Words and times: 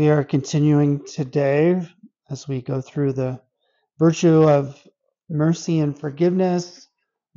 We 0.00 0.08
are 0.08 0.24
continuing 0.24 1.04
today 1.04 1.86
as 2.30 2.48
we 2.48 2.62
go 2.62 2.80
through 2.80 3.12
the 3.12 3.42
virtue 3.98 4.48
of 4.48 4.82
mercy 5.28 5.78
and 5.80 5.94
forgiveness, 5.94 6.88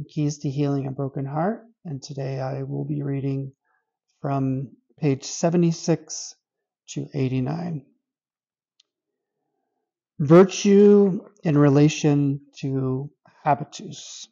keys 0.07 0.37
to 0.37 0.49
healing 0.49 0.87
a 0.87 0.91
broken 0.91 1.25
heart. 1.25 1.65
And 1.83 2.01
today 2.01 2.39
I 2.39 2.63
will 2.63 2.85
be 2.85 3.03
reading 3.03 3.51
from 4.21 4.77
page 4.97 5.25
76 5.25 6.35
to 6.91 7.05
89. 7.13 7.85
Virtue 10.19 11.19
in 11.43 11.57
relation 11.57 12.39
to 12.61 13.11
habitus. 13.43 14.29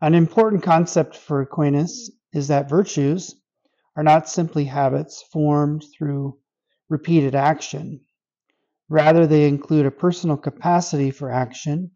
An 0.00 0.14
important 0.14 0.62
concept 0.62 1.16
for 1.16 1.40
Aquinas 1.40 2.12
is 2.32 2.46
that 2.46 2.70
virtues 2.70 3.34
are 3.96 4.04
not 4.04 4.28
simply 4.28 4.66
habits 4.66 5.20
formed 5.32 5.84
through 5.98 6.38
repeated 6.88 7.34
action. 7.34 8.00
Rather, 8.88 9.26
they 9.26 9.46
include 9.46 9.86
a 9.86 9.90
personal 9.90 10.36
capacity 10.36 11.10
for 11.10 11.30
action 11.30 11.90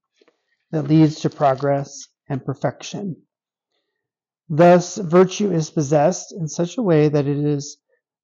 that 0.70 0.88
leads 0.88 1.20
to 1.20 1.30
progress 1.30 2.08
and 2.28 2.44
perfection. 2.44 3.16
Thus, 4.48 4.98
virtue 4.98 5.50
is 5.50 5.70
possessed 5.70 6.32
in 6.32 6.48
such 6.48 6.76
a 6.76 6.82
way 6.82 7.08
that 7.08 7.26
it 7.26 7.38
is 7.38 7.78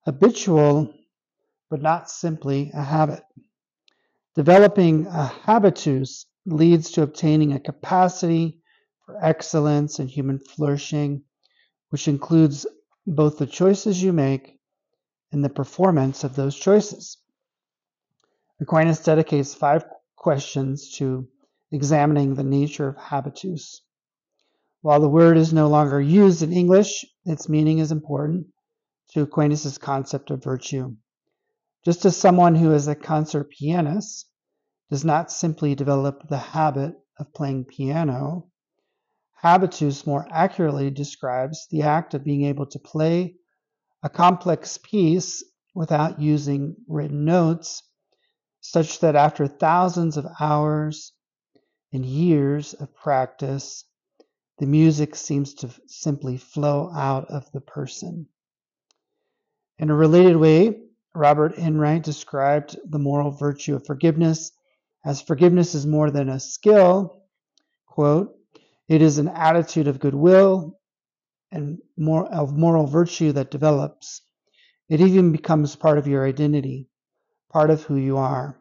habitual, 0.04 0.92
but 1.70 1.80
not 1.80 2.10
simply 2.10 2.70
a 2.74 2.82
habit. 2.82 3.22
Developing 4.34 5.06
a 5.06 5.26
habitus 5.26 6.26
leads 6.44 6.90
to 6.92 7.02
obtaining 7.02 7.52
a 7.52 7.60
capacity 7.60 8.60
for 9.04 9.22
excellence 9.24 9.98
and 9.98 10.08
human 10.08 10.38
flourishing, 10.38 11.22
which 11.88 12.08
includes 12.08 12.66
both 13.06 13.38
the 13.38 13.46
choices 13.46 14.02
you 14.02 14.12
make 14.12 14.57
and 15.32 15.44
the 15.44 15.48
performance 15.48 16.24
of 16.24 16.34
those 16.34 16.56
choices. 16.56 17.18
Aquinas 18.60 19.00
dedicates 19.00 19.54
five 19.54 19.84
questions 20.16 20.96
to 20.96 21.28
examining 21.70 22.34
the 22.34 22.44
nature 22.44 22.88
of 22.88 22.96
habitus. 22.96 23.82
While 24.80 25.00
the 25.00 25.08
word 25.08 25.36
is 25.36 25.52
no 25.52 25.68
longer 25.68 26.00
used 26.00 26.42
in 26.42 26.52
English, 26.52 27.04
its 27.24 27.48
meaning 27.48 27.78
is 27.78 27.92
important 27.92 28.46
to 29.10 29.22
Aquinas' 29.22 29.78
concept 29.78 30.30
of 30.30 30.42
virtue. 30.42 30.96
Just 31.84 32.04
as 32.04 32.16
someone 32.16 32.54
who 32.54 32.72
is 32.72 32.88
a 32.88 32.94
concert 32.94 33.50
pianist 33.50 34.28
does 34.90 35.04
not 35.04 35.30
simply 35.30 35.74
develop 35.74 36.28
the 36.28 36.38
habit 36.38 36.94
of 37.18 37.32
playing 37.32 37.64
piano, 37.64 38.48
Habitus 39.42 40.06
more 40.06 40.26
accurately 40.30 40.90
describes 40.90 41.68
the 41.70 41.82
act 41.82 42.14
of 42.14 42.24
being 42.24 42.44
able 42.44 42.66
to 42.66 42.78
play 42.80 43.36
a 44.02 44.08
complex 44.08 44.78
piece 44.78 45.44
without 45.74 46.20
using 46.20 46.76
written 46.88 47.24
notes, 47.24 47.82
such 48.60 49.00
that 49.00 49.16
after 49.16 49.46
thousands 49.46 50.16
of 50.16 50.26
hours 50.40 51.12
and 51.92 52.04
years 52.04 52.74
of 52.74 52.94
practice, 52.94 53.84
the 54.58 54.66
music 54.66 55.14
seems 55.14 55.54
to 55.54 55.70
simply 55.86 56.36
flow 56.36 56.90
out 56.92 57.30
of 57.30 57.50
the 57.52 57.60
person. 57.60 58.26
In 59.78 59.90
a 59.90 59.94
related 59.94 60.36
way, 60.36 60.80
Robert 61.14 61.54
Enright 61.56 62.02
described 62.02 62.78
the 62.84 62.98
moral 62.98 63.30
virtue 63.30 63.76
of 63.76 63.86
forgiveness 63.86 64.52
as 65.04 65.22
forgiveness 65.22 65.74
is 65.74 65.86
more 65.86 66.10
than 66.10 66.28
a 66.28 66.40
skill, 66.40 67.22
quote, 67.86 68.34
it 68.88 69.00
is 69.00 69.18
an 69.18 69.28
attitude 69.28 69.86
of 69.86 70.00
goodwill 70.00 70.77
and 71.50 71.78
more 71.96 72.26
of 72.26 72.56
moral 72.56 72.86
virtue 72.86 73.32
that 73.32 73.50
develops. 73.50 74.22
It 74.88 75.00
even 75.00 75.32
becomes 75.32 75.76
part 75.76 75.98
of 75.98 76.06
your 76.06 76.26
identity, 76.26 76.88
part 77.50 77.70
of 77.70 77.82
who 77.82 77.96
you 77.96 78.16
are, 78.16 78.58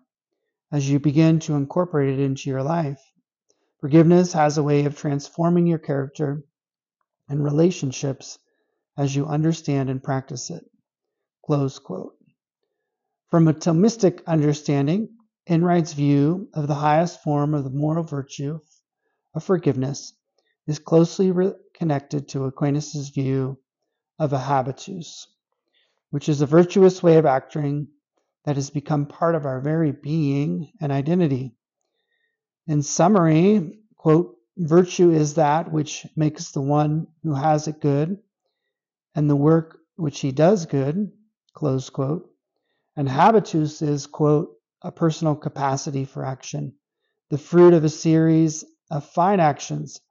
as 0.72 0.90
you 0.90 1.00
begin 1.00 1.40
to 1.40 1.56
incorporate 1.56 2.18
it 2.18 2.24
into 2.24 2.50
your 2.50 2.64
life. 2.64 3.02
Forgiveness 3.80 4.34
has 4.34 4.58
a 4.58 4.64
way 4.64 4.86
of 4.86 4.98
transforming 4.98 5.68
your 5.68 5.80
character 5.80 6.44
and 7.30 7.44
relationships 7.44 8.40
as 8.98 9.16
you 9.16 9.26
understand 9.26 9.90
and 9.90 10.04
practice 10.04 10.50
it. 10.50 10.64
Close 11.46 11.80
quote. 11.80 12.16
From 13.30 13.48
a 13.48 13.54
Thomistic 13.54 14.26
understanding, 14.26 15.10
Enright's 15.50 15.94
view 15.94 16.50
of 16.54 16.68
the 16.68 16.76
highest 16.76 17.24
form 17.24 17.54
of 17.54 17.64
the 17.64 17.70
moral 17.70 18.04
virtue 18.04 18.60
of 19.34 19.44
forgiveness 19.46 20.14
is 20.66 20.78
closely 20.78 21.32
connected 21.78 22.28
to 22.30 22.46
Aquinas' 22.46 23.10
view 23.10 23.58
of 24.20 24.34
a 24.34 24.40
habitus, 24.40 25.28
which 26.10 26.28
is 26.28 26.42
a 26.42 26.46
virtuous 26.46 27.02
way 27.04 27.18
of 27.18 27.26
acting 27.26 27.88
that 28.46 28.56
has 28.56 28.70
become 28.70 29.06
part 29.06 29.36
of 29.36 29.46
our 29.46 29.62
very 29.62 29.92
being 29.92 30.72
and 30.82 30.92
identity. 30.92 31.54
In 32.66 32.82
summary, 32.82 33.80
quote, 33.96 34.36
virtue 34.58 35.12
is 35.12 35.36
that 35.36 35.72
which 35.72 36.08
makes 36.16 36.52
the 36.52 36.62
one 36.62 37.08
who 37.24 37.34
has 37.34 37.68
it 37.68 37.80
good, 37.80 38.18
and 39.14 39.30
the 39.30 39.36
work 39.36 39.78
which 39.96 40.20
he 40.20 40.32
does 40.32 40.66
good, 40.66 41.12
close 41.54 41.90
quote. 41.90 42.30
And 42.96 43.08
habitus 43.08 43.82
is, 43.82 44.08
quote, 44.08 44.56
a 44.82 44.92
personal 44.92 45.36
capacity 45.36 46.06
for 46.06 46.26
action, 46.26 46.74
the 47.30 47.38
fruit 47.38 47.74
of 47.74 47.84
a 47.84 47.90
series 47.90 48.64
of 48.90 49.06
fine 49.06 49.40
actions 49.40 50.02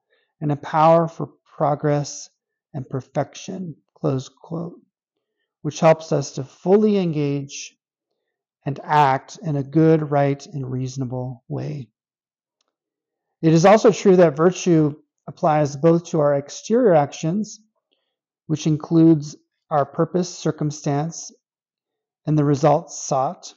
and 0.40 0.52
a 0.52 0.56
power 0.56 1.08
for 1.08 1.30
progress 1.56 2.28
and 2.74 2.88
perfection, 2.88 3.74
close 3.94 4.28
quote, 4.28 4.78
which 5.62 5.80
helps 5.80 6.12
us 6.12 6.32
to 6.32 6.44
fully 6.44 6.98
engage 6.98 7.74
and 8.66 8.78
act 8.82 9.38
in 9.42 9.56
a 9.56 9.62
good, 9.62 10.10
right, 10.10 10.44
and 10.46 10.70
reasonable 10.70 11.42
way. 11.48 11.88
It 13.40 13.54
is 13.54 13.64
also 13.64 13.90
true 13.90 14.16
that 14.16 14.36
virtue 14.36 14.96
applies 15.26 15.76
both 15.76 16.04
to 16.06 16.20
our 16.20 16.34
exterior 16.34 16.94
actions, 16.94 17.60
which 18.48 18.66
includes 18.66 19.36
our 19.70 19.86
purpose, 19.86 20.28
circumstance, 20.28 21.32
and 22.26 22.38
the 22.38 22.44
results 22.44 23.00
sought, 23.00 23.54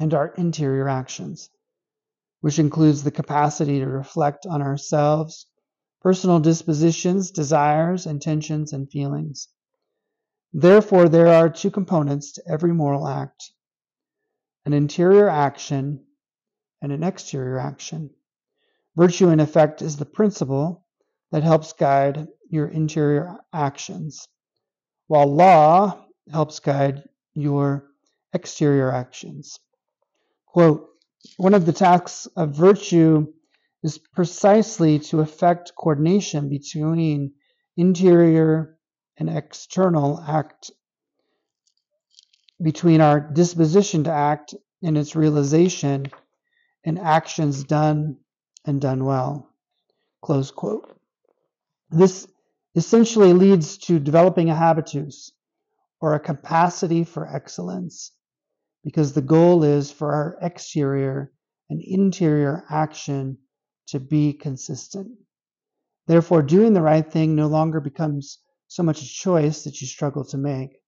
and 0.00 0.14
our 0.14 0.28
interior 0.36 0.88
actions, 0.88 1.50
which 2.40 2.58
includes 2.58 3.04
the 3.04 3.10
capacity 3.10 3.78
to 3.80 3.86
reflect 3.86 4.46
on 4.46 4.62
ourselves 4.62 5.46
personal 6.00 6.40
dispositions, 6.40 7.30
desires, 7.30 8.06
intentions, 8.06 8.72
and 8.72 8.90
feelings. 8.90 9.48
Therefore, 10.52 11.08
there 11.08 11.28
are 11.28 11.48
two 11.48 11.70
components 11.70 12.32
to 12.32 12.42
every 12.48 12.72
moral 12.72 13.06
act 13.06 13.52
an 14.64 14.72
interior 14.74 15.28
action 15.28 16.04
and 16.82 16.92
an 16.92 17.02
exterior 17.02 17.58
action. 17.58 18.10
Virtue, 18.96 19.30
in 19.30 19.40
effect, 19.40 19.80
is 19.80 19.96
the 19.96 20.04
principle 20.04 20.84
that 21.30 21.42
helps 21.42 21.72
guide 21.72 22.28
your 22.50 22.68
interior 22.68 23.36
actions, 23.52 24.28
while 25.06 25.26
law 25.26 26.04
helps 26.30 26.60
guide 26.60 27.08
your 27.34 27.90
exterior 28.32 28.90
actions. 28.90 29.58
Quote, 30.46 30.88
one 31.36 31.54
of 31.54 31.66
the 31.66 31.72
tasks 31.72 32.26
of 32.36 32.54
virtue 32.54 33.32
is 33.82 33.98
precisely 33.98 34.98
to 34.98 35.20
effect 35.20 35.72
coordination 35.76 36.48
between 36.48 37.32
interior 37.76 38.76
and 39.16 39.28
external 39.28 40.20
act, 40.20 40.70
between 42.62 43.00
our 43.00 43.20
disposition 43.20 44.04
to 44.04 44.10
act 44.10 44.54
and 44.82 44.98
its 44.98 45.14
realization 45.14 46.06
and 46.84 46.98
actions 46.98 47.64
done 47.64 48.16
and 48.64 48.80
done 48.80 49.04
well. 49.04 49.48
Close 50.22 50.50
quote. 50.50 50.98
This 51.90 52.26
essentially 52.74 53.32
leads 53.32 53.78
to 53.78 53.98
developing 53.98 54.50
a 54.50 54.54
habitus 54.54 55.32
or 56.00 56.14
a 56.14 56.20
capacity 56.20 57.04
for 57.04 57.26
excellence 57.26 58.12
because 58.84 59.12
the 59.12 59.22
goal 59.22 59.64
is 59.64 59.90
for 59.90 60.12
our 60.12 60.38
exterior 60.42 61.32
and 61.70 61.80
interior 61.82 62.64
action 62.70 63.38
to 63.88 64.00
be 64.00 64.32
consistent. 64.32 65.10
Therefore, 66.06 66.42
doing 66.42 66.72
the 66.72 66.82
right 66.82 67.10
thing 67.10 67.34
no 67.34 67.46
longer 67.46 67.80
becomes 67.80 68.38
so 68.66 68.82
much 68.82 69.02
a 69.02 69.06
choice 69.06 69.64
that 69.64 69.80
you 69.80 69.86
struggle 69.86 70.24
to 70.26 70.36
make, 70.36 70.80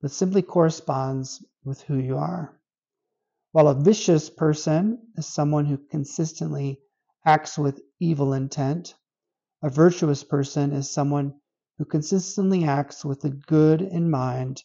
but 0.00 0.10
simply 0.10 0.42
corresponds 0.42 1.44
with 1.64 1.80
who 1.82 1.98
you 1.98 2.16
are. 2.16 2.60
While 3.52 3.68
a 3.68 3.74
vicious 3.74 4.28
person 4.28 4.98
is 5.16 5.26
someone 5.26 5.64
who 5.64 5.78
consistently 5.78 6.80
acts 7.24 7.58
with 7.58 7.80
evil 7.98 8.34
intent, 8.34 8.94
a 9.62 9.70
virtuous 9.70 10.22
person 10.22 10.72
is 10.72 10.90
someone 10.90 11.34
who 11.78 11.84
consistently 11.84 12.64
acts 12.64 13.04
with 13.04 13.22
the 13.22 13.30
good 13.30 13.80
in 13.80 14.10
mind, 14.10 14.62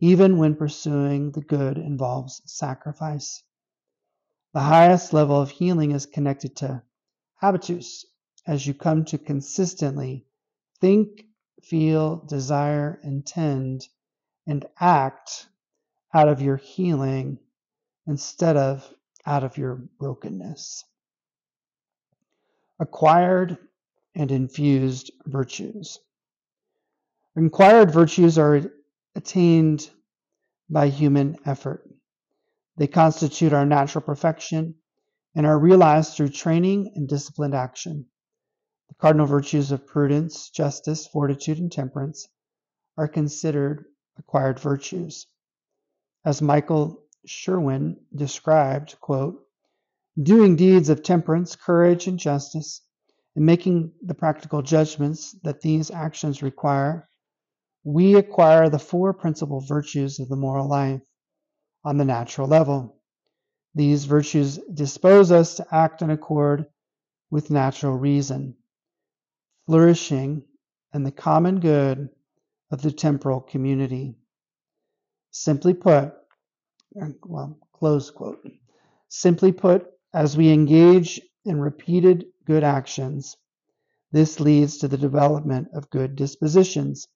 even 0.00 0.38
when 0.38 0.56
pursuing 0.56 1.32
the 1.32 1.42
good 1.42 1.76
involves 1.76 2.40
sacrifice. 2.46 3.42
The 4.54 4.60
highest 4.60 5.12
level 5.12 5.40
of 5.40 5.50
healing 5.50 5.90
is 5.90 6.06
connected 6.06 6.56
to 6.56 6.82
habitus 7.44 8.06
as 8.46 8.66
you 8.66 8.72
come 8.72 9.04
to 9.04 9.18
consistently 9.18 10.24
think, 10.80 11.24
feel, 11.62 12.16
desire, 12.26 12.98
intend, 13.02 13.86
and 14.46 14.64
act 14.80 15.46
out 16.14 16.28
of 16.28 16.40
your 16.40 16.56
healing 16.56 17.38
instead 18.06 18.56
of 18.56 18.88
out 19.26 19.44
of 19.44 19.58
your 19.58 19.74
brokenness. 19.98 20.84
Acquired 22.80 23.58
and 24.14 24.30
infused 24.30 25.10
virtues. 25.26 25.98
Acquired 27.36 27.90
virtues 27.90 28.38
are 28.38 28.62
attained 29.14 29.90
by 30.70 30.88
human 30.88 31.36
effort. 31.44 31.82
They 32.78 32.86
constitute 32.86 33.52
our 33.52 33.66
natural 33.66 34.02
perfection 34.02 34.76
and 35.34 35.46
are 35.46 35.58
realized 35.58 36.14
through 36.14 36.28
training 36.28 36.92
and 36.94 37.08
disciplined 37.08 37.54
action. 37.54 38.06
The 38.88 38.94
cardinal 38.94 39.26
virtues 39.26 39.72
of 39.72 39.86
prudence, 39.86 40.50
justice, 40.50 41.06
fortitude, 41.06 41.58
and 41.58 41.72
temperance 41.72 42.28
are 42.96 43.08
considered 43.08 43.86
acquired 44.18 44.60
virtues. 44.60 45.26
As 46.24 46.40
Michael 46.40 47.02
Sherwin 47.26 47.96
described, 48.14 48.96
quote, 49.00 49.40
doing 50.22 50.56
deeds 50.56 50.88
of 50.88 51.02
temperance, 51.02 51.56
courage, 51.56 52.06
and 52.06 52.18
justice, 52.18 52.82
and 53.34 53.44
making 53.44 53.92
the 54.02 54.14
practical 54.14 54.62
judgments 54.62 55.32
that 55.42 55.60
these 55.60 55.90
actions 55.90 56.42
require, 56.42 57.08
we 57.82 58.14
acquire 58.14 58.68
the 58.68 58.78
four 58.78 59.12
principal 59.12 59.60
virtues 59.60 60.20
of 60.20 60.28
the 60.28 60.36
moral 60.36 60.68
life 60.68 61.00
on 61.84 61.98
the 61.98 62.04
natural 62.04 62.46
level. 62.46 63.00
These 63.74 64.04
virtues 64.04 64.58
dispose 64.72 65.32
us 65.32 65.56
to 65.56 65.66
act 65.74 66.02
in 66.02 66.10
accord 66.10 66.66
with 67.30 67.50
natural 67.50 67.96
reason, 67.96 68.56
flourishing 69.66 70.44
and 70.92 71.04
the 71.04 71.10
common 71.10 71.58
good 71.58 72.08
of 72.70 72.82
the 72.82 72.92
temporal 72.92 73.40
community. 73.40 74.14
Simply 75.32 75.74
put, 75.74 76.14
well, 77.24 77.58
close 77.72 78.10
quote. 78.10 78.46
Simply 79.08 79.50
put, 79.50 79.90
as 80.12 80.36
we 80.36 80.52
engage 80.52 81.20
in 81.44 81.60
repeated 81.60 82.26
good 82.44 82.62
actions, 82.62 83.36
this 84.12 84.38
leads 84.38 84.78
to 84.78 84.88
the 84.88 84.96
development 84.96 85.68
of 85.74 85.90
good 85.90 86.14
dispositions, 86.14 87.08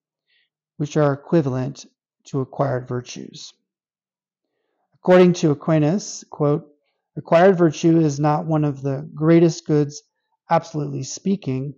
which 0.78 0.96
are 0.96 1.12
equivalent 1.12 1.86
to 2.24 2.40
acquired 2.40 2.88
virtues. 2.88 3.52
According 5.02 5.34
to 5.34 5.52
Aquinas, 5.52 6.24
quote, 6.28 6.68
acquired 7.16 7.56
virtue 7.56 7.98
is 7.98 8.18
not 8.18 8.46
one 8.46 8.64
of 8.64 8.82
the 8.82 9.08
greatest 9.14 9.64
goods, 9.64 10.02
absolutely 10.50 11.04
speaking, 11.04 11.74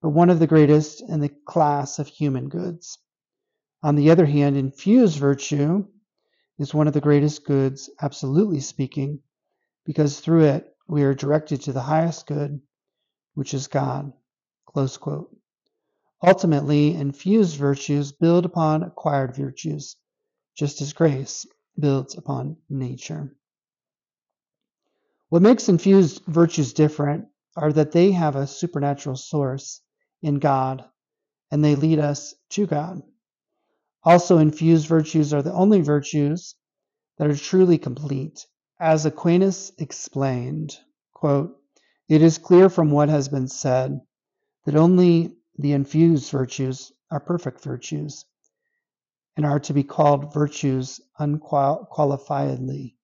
but 0.00 0.10
one 0.10 0.30
of 0.30 0.38
the 0.38 0.46
greatest 0.46 1.02
in 1.02 1.20
the 1.20 1.28
class 1.28 1.98
of 1.98 2.06
human 2.06 2.48
goods. 2.48 2.98
On 3.82 3.96
the 3.96 4.10
other 4.10 4.26
hand, 4.26 4.56
infused 4.56 5.18
virtue 5.18 5.86
is 6.58 6.72
one 6.72 6.86
of 6.86 6.94
the 6.94 7.00
greatest 7.00 7.44
goods, 7.44 7.90
absolutely 8.00 8.60
speaking, 8.60 9.20
because 9.84 10.20
through 10.20 10.44
it 10.44 10.74
we 10.86 11.02
are 11.02 11.14
directed 11.14 11.62
to 11.62 11.72
the 11.72 11.82
highest 11.82 12.26
good, 12.28 12.60
which 13.34 13.54
is 13.54 13.66
God. 13.66 14.12
Ultimately, 16.22 16.94
infused 16.94 17.56
virtues 17.56 18.12
build 18.12 18.44
upon 18.44 18.84
acquired 18.84 19.34
virtues, 19.34 19.96
just 20.54 20.80
as 20.80 20.92
grace 20.92 21.44
builds 21.78 22.16
upon 22.16 22.56
nature. 22.68 23.34
What 25.28 25.42
makes 25.42 25.68
infused 25.68 26.22
virtues 26.26 26.72
different 26.72 27.26
are 27.56 27.72
that 27.72 27.92
they 27.92 28.12
have 28.12 28.36
a 28.36 28.46
supernatural 28.46 29.16
source 29.16 29.80
in 30.20 30.38
God 30.38 30.84
and 31.50 31.64
they 31.64 31.74
lead 31.74 31.98
us 31.98 32.34
to 32.50 32.66
God. 32.66 33.02
Also, 34.04 34.38
infused 34.38 34.86
virtues 34.86 35.32
are 35.32 35.42
the 35.42 35.52
only 35.52 35.80
virtues 35.80 36.54
that 37.18 37.28
are 37.28 37.36
truly 37.36 37.78
complete. 37.78 38.46
As 38.80 39.06
Aquinas 39.06 39.72
explained, 39.78 40.76
quote, 41.12 41.56
it 42.08 42.20
is 42.20 42.38
clear 42.38 42.68
from 42.68 42.90
what 42.90 43.08
has 43.08 43.28
been 43.28 43.48
said 43.48 44.00
that 44.64 44.76
only 44.76 45.36
the 45.56 45.72
infused 45.72 46.30
virtues 46.30 46.92
are 47.10 47.20
perfect 47.20 47.62
virtues 47.62 48.24
and 49.36 49.46
are 49.46 49.60
to 49.60 49.72
be 49.72 49.82
called 49.82 50.34
virtues 50.34 51.00
unqualifiedly. 51.18 52.96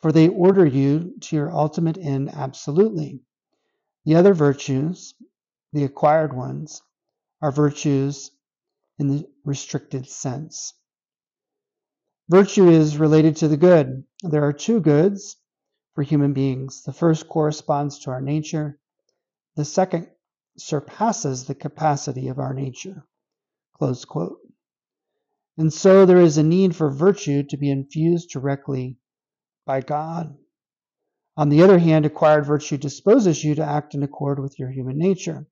For 0.00 0.12
they 0.12 0.28
order 0.28 0.66
you 0.66 1.14
to 1.20 1.36
your 1.36 1.50
ultimate 1.50 1.96
end 1.96 2.30
absolutely. 2.34 3.20
The 4.04 4.16
other 4.16 4.34
virtues, 4.34 5.14
the 5.72 5.84
acquired 5.84 6.34
ones, 6.34 6.82
are 7.40 7.52
virtues 7.52 8.30
in 8.98 9.08
the 9.08 9.28
restricted 9.44 10.08
sense. 10.08 10.74
Virtue 12.28 12.68
is 12.68 12.98
related 12.98 13.36
to 13.36 13.48
the 13.48 13.56
good. 13.56 14.04
There 14.22 14.44
are 14.44 14.52
two 14.52 14.80
goods 14.80 15.36
for 15.94 16.02
human 16.02 16.32
beings. 16.32 16.82
The 16.82 16.92
first 16.92 17.28
corresponds 17.28 18.00
to 18.00 18.10
our 18.10 18.20
nature, 18.20 18.78
the 19.56 19.64
second 19.64 20.08
surpasses 20.56 21.44
the 21.44 21.54
capacity 21.54 22.28
of 22.28 22.38
our 22.38 22.54
nature. 22.54 23.06
Close 23.74 24.04
quote. 24.04 24.41
And 25.58 25.72
so 25.72 26.06
there 26.06 26.20
is 26.20 26.38
a 26.38 26.42
need 26.42 26.74
for 26.74 26.90
virtue 26.90 27.42
to 27.44 27.56
be 27.56 27.70
infused 27.70 28.30
directly 28.30 28.96
by 29.66 29.80
God. 29.80 30.36
On 31.36 31.48
the 31.48 31.62
other 31.62 31.78
hand, 31.78 32.04
acquired 32.04 32.46
virtue 32.46 32.76
disposes 32.76 33.42
you 33.42 33.54
to 33.54 33.64
act 33.64 33.94
in 33.94 34.02
accord 34.02 34.38
with 34.38 34.58
your 34.58 34.70
human 34.70 34.98
nature. 34.98 35.46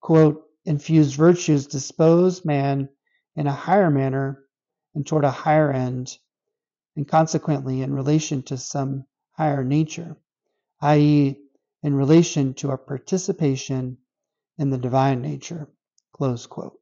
Quote, 0.00 0.42
infused 0.64 1.16
virtues 1.16 1.66
dispose 1.66 2.44
man 2.44 2.88
in 3.36 3.46
a 3.46 3.52
higher 3.52 3.90
manner 3.90 4.44
and 4.94 5.06
toward 5.06 5.24
a 5.24 5.30
higher 5.30 5.70
end, 5.70 6.16
and 6.96 7.06
consequently 7.06 7.82
in 7.82 7.94
relation 7.94 8.42
to 8.42 8.56
some 8.56 9.04
higher 9.32 9.64
nature, 9.64 10.16
i.e., 10.80 11.38
in 11.82 11.94
relation 11.94 12.54
to 12.54 12.70
a 12.70 12.78
participation 12.78 13.98
in 14.58 14.70
the 14.70 14.78
divine 14.78 15.22
nature. 15.22 15.68
Close 16.12 16.46
quote. 16.46 16.79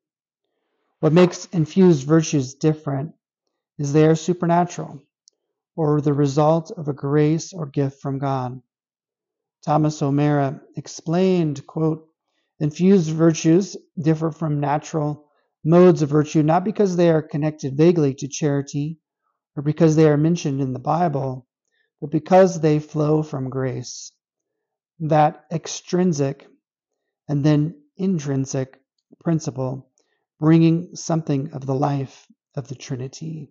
What 1.01 1.13
makes 1.13 1.47
infused 1.47 2.07
virtues 2.07 2.55
different 2.55 3.15
is 3.79 3.93
they 3.93 4.07
are 4.07 4.17
supernatural, 4.17 5.01
or 5.77 6.01
the 6.01 6.13
result 6.13 6.73
of 6.73 6.89
a 6.89 6.93
grace 6.93 7.53
or 7.53 7.67
gift 7.67 8.01
from 8.01 8.19
God. 8.19 8.61
Thomas 9.65 10.03
O'Meara 10.03 10.61
explained, 10.77 11.65
quote, 11.67 12.09
infused 12.59 13.11
virtues 13.11 13.77
differ 14.01 14.33
from 14.33 14.59
natural 14.59 15.29
modes 15.65 16.03
of 16.03 16.09
virtue 16.09 16.43
not 16.43 16.65
because 16.65 16.97
they 16.97 17.11
are 17.11 17.23
connected 17.23 17.77
vaguely 17.77 18.15
to 18.15 18.27
charity 18.27 18.99
or 19.57 19.63
because 19.63 19.95
they 19.95 20.09
are 20.09 20.17
mentioned 20.17 20.61
in 20.61 20.73
the 20.73 20.79
Bible, 20.81 21.47
but 22.01 22.11
because 22.11 22.61
they 22.61 22.79
flow 22.81 23.23
from 23.23 23.51
grace. 23.51 24.11
That 24.99 25.45
extrinsic 25.53 26.49
and 27.29 27.45
then 27.45 27.83
intrinsic 27.97 28.81
principle 29.21 29.88
bringing 30.41 30.95
something 30.95 31.53
of 31.53 31.67
the 31.67 31.75
life 31.75 32.27
of 32.55 32.69
the 32.69 32.75
Trinity. 32.75 33.51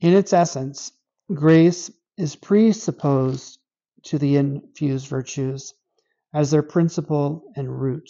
In 0.00 0.12
its 0.12 0.32
essence, 0.32 0.92
grace 1.32 1.90
is 2.16 2.36
presupposed 2.36 3.58
to 4.04 4.18
the 4.18 4.36
infused 4.36 5.08
virtues 5.08 5.74
as 6.32 6.50
their 6.50 6.62
principle 6.62 7.50
and 7.56 7.80
root. 7.80 8.08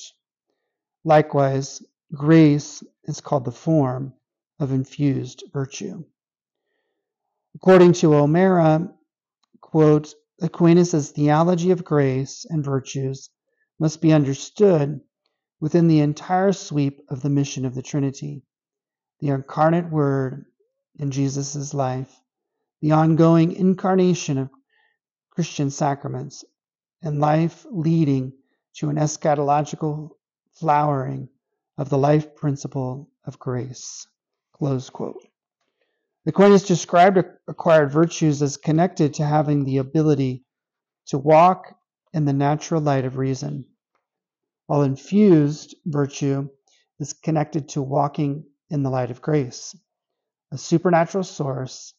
Likewise, 1.05 1.83
grace 2.13 2.83
is 3.05 3.21
called 3.21 3.45
the 3.45 3.53
form 3.53 4.13
of 4.59 4.73
infused 4.73 5.45
virtue. 5.53 6.05
According 7.55 7.95
to 7.95 8.15
O'Meara, 8.15 8.93
quote, 9.61 10.15
Aquinas' 10.43 11.13
theology 11.13 11.71
of 11.71 11.85
grace 11.85 12.45
and 12.49 12.63
virtues 12.63 13.31
must 13.79 14.03
be 14.03 14.13
understood 14.13 15.01
within 15.61 15.89
the 15.89 16.01
entire 16.01 16.53
sweep 16.53 17.01
of 17.09 17.23
the 17.23 17.31
mission 17.31 17.65
of 17.65 17.75
the 17.75 17.83
Trinity, 17.83 18.43
the 19.21 19.29
incarnate 19.29 19.91
Word 19.91 20.47
in 20.99 21.11
Jesus' 21.11 21.73
life, 21.73 22.21
the 22.81 22.93
ongoing 22.93 23.53
incarnation 23.53 24.39
of 24.39 24.51
Christian 25.31 25.71
sacraments, 25.71 26.45
and 27.03 27.21
life 27.21 27.67
leading 27.71 28.33
to 28.75 28.91
an 28.91 28.97
eschatological 28.97 30.11
flowering 30.55 31.29
of 31.79 31.89
the 31.89 31.99
life 31.99 32.35
principle 32.35 33.09
of 33.25 33.39
grace. 33.39 34.07
Close 34.53 34.91
quote. 34.91 35.27
Aquinas 36.27 36.65
described 36.65 37.19
acquired 37.47 37.93
virtues 37.93 38.43
as 38.43 38.57
connected 38.57 39.15
to 39.15 39.25
having 39.25 39.65
the 39.65 39.79
ability 39.79 40.45
to 41.07 41.19
walk 41.19 41.75
in 42.13 42.25
the 42.25 42.33
natural 42.33 42.81
light 42.81 43.05
of 43.05 43.17
reason 43.17 43.65
while 44.67 44.83
infused 44.83 45.75
virtue 45.87 46.49
is 46.99 47.13
connected 47.13 47.69
to 47.69 47.83
walking 47.83 48.45
in 48.71 48.83
the 48.83 48.91
light 48.91 49.11
of 49.11 49.23
grace, 49.23 49.77
a 50.53 50.59
supernatural 50.59 51.25
source 51.25 51.95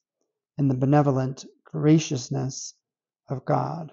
in 0.58 0.68
the 0.68 0.76
benevolent 0.76 1.46
graciousness 1.66 2.74
of 3.30 3.46
God. 3.46 3.92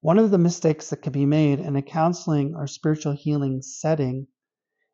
One 0.00 0.18
of 0.18 0.30
the 0.30 0.38
mistakes 0.38 0.90
that 0.90 1.02
can 1.02 1.12
be 1.12 1.26
made 1.26 1.58
in 1.58 1.74
a 1.74 1.82
counseling 1.82 2.54
or 2.54 2.66
spiritual 2.66 3.12
healing 3.12 3.62
setting 3.62 4.28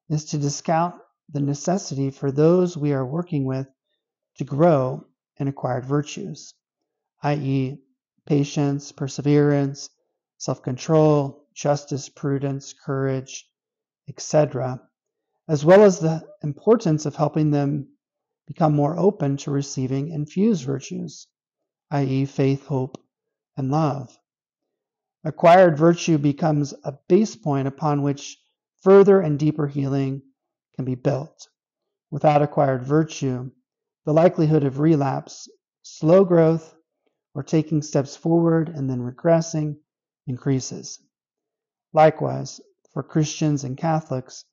is 0.09 0.27
to 0.27 0.39
discount 0.39 0.95
the 1.29 1.41
necessity 1.41 2.11
for 2.11 2.31
those 2.31 2.77
we 2.77 2.93
are 2.93 3.07
working 3.07 3.45
with 3.45 3.67
to 4.37 4.45
grow 4.45 5.05
in 5.39 5.49
acquired 5.49 5.85
virtues, 5.85 6.55
i.e., 7.23 7.79
patience, 8.27 8.93
perseverance, 8.93 9.91
self 10.39 10.63
control, 10.63 11.42
justice, 11.55 12.09
prudence, 12.09 12.73
courage, 12.73 13.49
etc., 14.09 14.81
as 15.49 15.65
well 15.65 15.83
as 15.83 15.99
the 15.99 16.27
importance 16.43 17.07
of 17.07 17.17
helping 17.17 17.51
them 17.51 17.89
become 18.47 18.75
more 18.75 18.99
open 18.99 19.37
to 19.37 19.51
receiving 19.51 20.09
infused 20.09 20.65
virtues, 20.65 21.27
i.e., 21.91 22.25
faith, 22.25 22.67
hope, 22.67 23.03
and 23.57 23.71
love. 23.71 24.19
Acquired 25.25 25.79
virtue 25.79 26.19
becomes 26.19 26.75
a 26.85 26.99
base 27.09 27.37
point 27.37 27.69
upon 27.69 28.03
which 28.03 28.39
further 28.81 29.21
and 29.21 29.39
deeper 29.39 29.69
healing 29.69 30.23
can 30.75 30.85
be 30.85 30.95
built. 30.95 31.49
Without 32.11 32.43
acquired 32.43 32.83
virtue, 32.83 33.51
the 34.05 34.13
likelihood 34.13 34.65
of 34.65 34.81
relapse, 34.81 35.49
slow 35.83 36.25
growth, 36.25 36.75
or 37.35 37.43
taking 37.43 37.83
steps 37.83 38.17
forward 38.17 38.69
and 38.69 38.91
then 38.91 39.01
regressing 39.01 39.77
increases. 40.27 41.01
Likewise, 41.95 42.61
for 42.93 43.03
Christians 43.03 43.65
and 43.65 43.77
Catholics, 43.77 44.45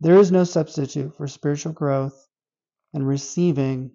there 0.00 0.18
is 0.18 0.30
no 0.30 0.44
substitute 0.44 1.16
for 1.16 1.26
spiritual 1.26 1.72
growth 1.72 2.28
and 2.92 3.08
receiving 3.08 3.92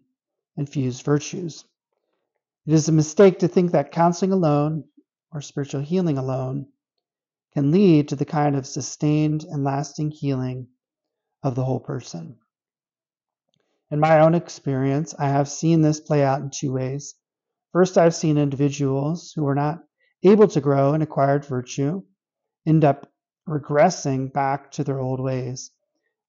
infused 0.58 1.04
virtues. 1.04 1.66
It 2.66 2.74
is 2.74 2.90
a 2.90 2.92
mistake 2.92 3.40
to 3.40 3.48
think 3.48 3.72
that 3.72 3.92
counseling 3.92 4.32
alone 4.32 4.86
or 5.32 5.42
spiritual 5.42 5.82
healing 5.82 6.18
alone 6.18 6.68
can 7.54 7.72
lead 7.72 8.10
to 8.10 8.16
the 8.16 8.26
kind 8.26 8.56
of 8.56 8.66
sustained 8.66 9.44
and 9.44 9.64
lasting 9.64 10.12
healing 10.12 10.68
of 11.44 11.56
the 11.56 11.64
whole 11.64 11.80
person. 11.80 12.38
In 13.92 14.00
my 14.00 14.20
own 14.22 14.36
experience, 14.36 15.16
I 15.18 15.30
have 15.30 15.50
seen 15.50 15.82
this 15.82 16.00
play 16.00 16.24
out 16.24 16.42
in 16.42 16.50
two 16.50 16.74
ways. 16.74 17.16
First, 17.72 17.98
I've 17.98 18.16
seen 18.16 18.38
individuals 18.38 19.32
who 19.36 19.44
were 19.44 19.56
not 19.56 19.84
able 20.24 20.48
to 20.48 20.62
grow 20.62 20.94
in 20.94 21.02
acquired 21.02 21.46
virtue 21.46 22.04
end 22.66 22.84
up 22.84 23.12
regressing 23.48 24.32
back 24.32 24.72
to 24.72 24.84
their 24.84 25.00
old 25.00 25.20
ways, 25.20 25.72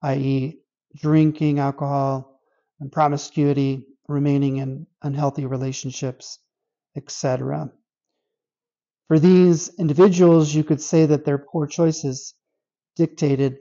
i.e., 0.02 0.60
drinking 0.96 1.58
alcohol 1.58 2.40
and 2.80 2.90
promiscuity, 2.90 3.87
remaining 4.08 4.56
in 4.56 4.87
unhealthy 5.02 5.46
relationships, 5.46 6.38
etc. 6.96 7.70
For 9.08 9.18
these 9.18 9.75
individuals, 9.78 10.54
you 10.54 10.64
could 10.64 10.80
say 10.80 11.06
that 11.06 11.25
their 11.25 11.38
poor 11.38 11.66
choices 11.66 12.34
dictated 12.96 13.58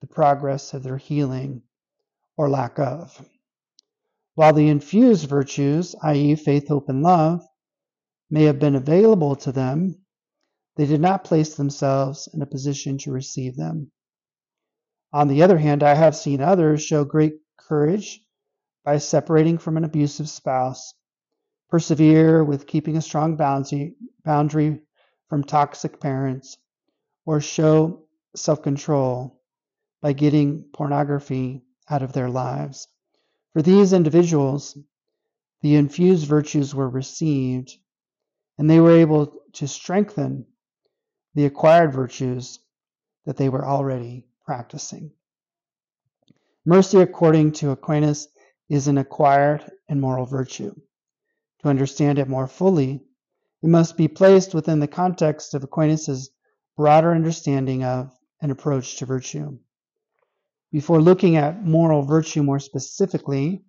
the 0.00 0.06
progress 0.06 0.74
of 0.74 0.82
their 0.82 0.96
healing 0.96 1.62
or 2.36 2.48
lack 2.48 2.78
of. 2.78 3.20
While 4.34 4.54
the 4.54 4.68
infused 4.68 5.28
virtues, 5.28 5.94
i.e., 6.02 6.34
faith, 6.36 6.68
hope, 6.68 6.88
and 6.88 7.02
love, 7.02 7.46
may 8.30 8.44
have 8.44 8.58
been 8.58 8.74
available 8.74 9.36
to 9.36 9.52
them, 9.52 10.01
they 10.76 10.86
did 10.86 11.00
not 11.00 11.24
place 11.24 11.54
themselves 11.54 12.28
in 12.32 12.40
a 12.40 12.46
position 12.46 12.98
to 12.98 13.12
receive 13.12 13.56
them. 13.56 13.90
On 15.12 15.28
the 15.28 15.42
other 15.42 15.58
hand, 15.58 15.82
I 15.82 15.94
have 15.94 16.16
seen 16.16 16.40
others 16.40 16.82
show 16.82 17.04
great 17.04 17.34
courage 17.58 18.20
by 18.84 18.98
separating 18.98 19.58
from 19.58 19.76
an 19.76 19.84
abusive 19.84 20.28
spouse, 20.28 20.94
persevere 21.68 22.42
with 22.42 22.66
keeping 22.66 22.96
a 22.96 23.02
strong 23.02 23.36
boundary, 23.36 24.82
from 25.28 25.44
toxic 25.44 26.00
parents, 26.00 26.56
or 27.26 27.40
show 27.40 28.06
self 28.34 28.62
control 28.62 29.40
by 30.00 30.12
getting 30.12 30.64
pornography 30.72 31.62
out 31.88 32.02
of 32.02 32.12
their 32.12 32.30
lives. 32.30 32.88
For 33.52 33.62
these 33.62 33.92
individuals, 33.92 34.76
the 35.60 35.76
infused 35.76 36.26
virtues 36.26 36.74
were 36.74 36.88
received, 36.88 37.76
and 38.58 38.68
they 38.68 38.80
were 38.80 38.96
able 38.98 39.42
to 39.52 39.68
strengthen 39.68 40.46
the 41.34 41.46
acquired 41.46 41.92
virtues 41.92 42.58
that 43.24 43.36
they 43.36 43.48
were 43.48 43.64
already 43.64 44.26
practicing. 44.44 45.12
Mercy, 46.64 46.98
according 46.98 47.52
to 47.52 47.70
Aquinas, 47.70 48.28
is 48.68 48.88
an 48.88 48.98
acquired 48.98 49.64
and 49.88 50.00
moral 50.00 50.26
virtue. 50.26 50.74
To 51.62 51.68
understand 51.68 52.18
it 52.18 52.28
more 52.28 52.46
fully, 52.46 53.04
it 53.62 53.68
must 53.68 53.96
be 53.96 54.08
placed 54.08 54.54
within 54.54 54.80
the 54.80 54.88
context 54.88 55.54
of 55.54 55.62
Aquinas' 55.62 56.30
broader 56.76 57.12
understanding 57.12 57.84
of 57.84 58.12
and 58.40 58.50
approach 58.50 58.96
to 58.96 59.06
virtue. 59.06 59.58
Before 60.72 61.00
looking 61.00 61.36
at 61.36 61.64
moral 61.64 62.02
virtue 62.02 62.42
more 62.42 62.58
specifically, 62.58 63.64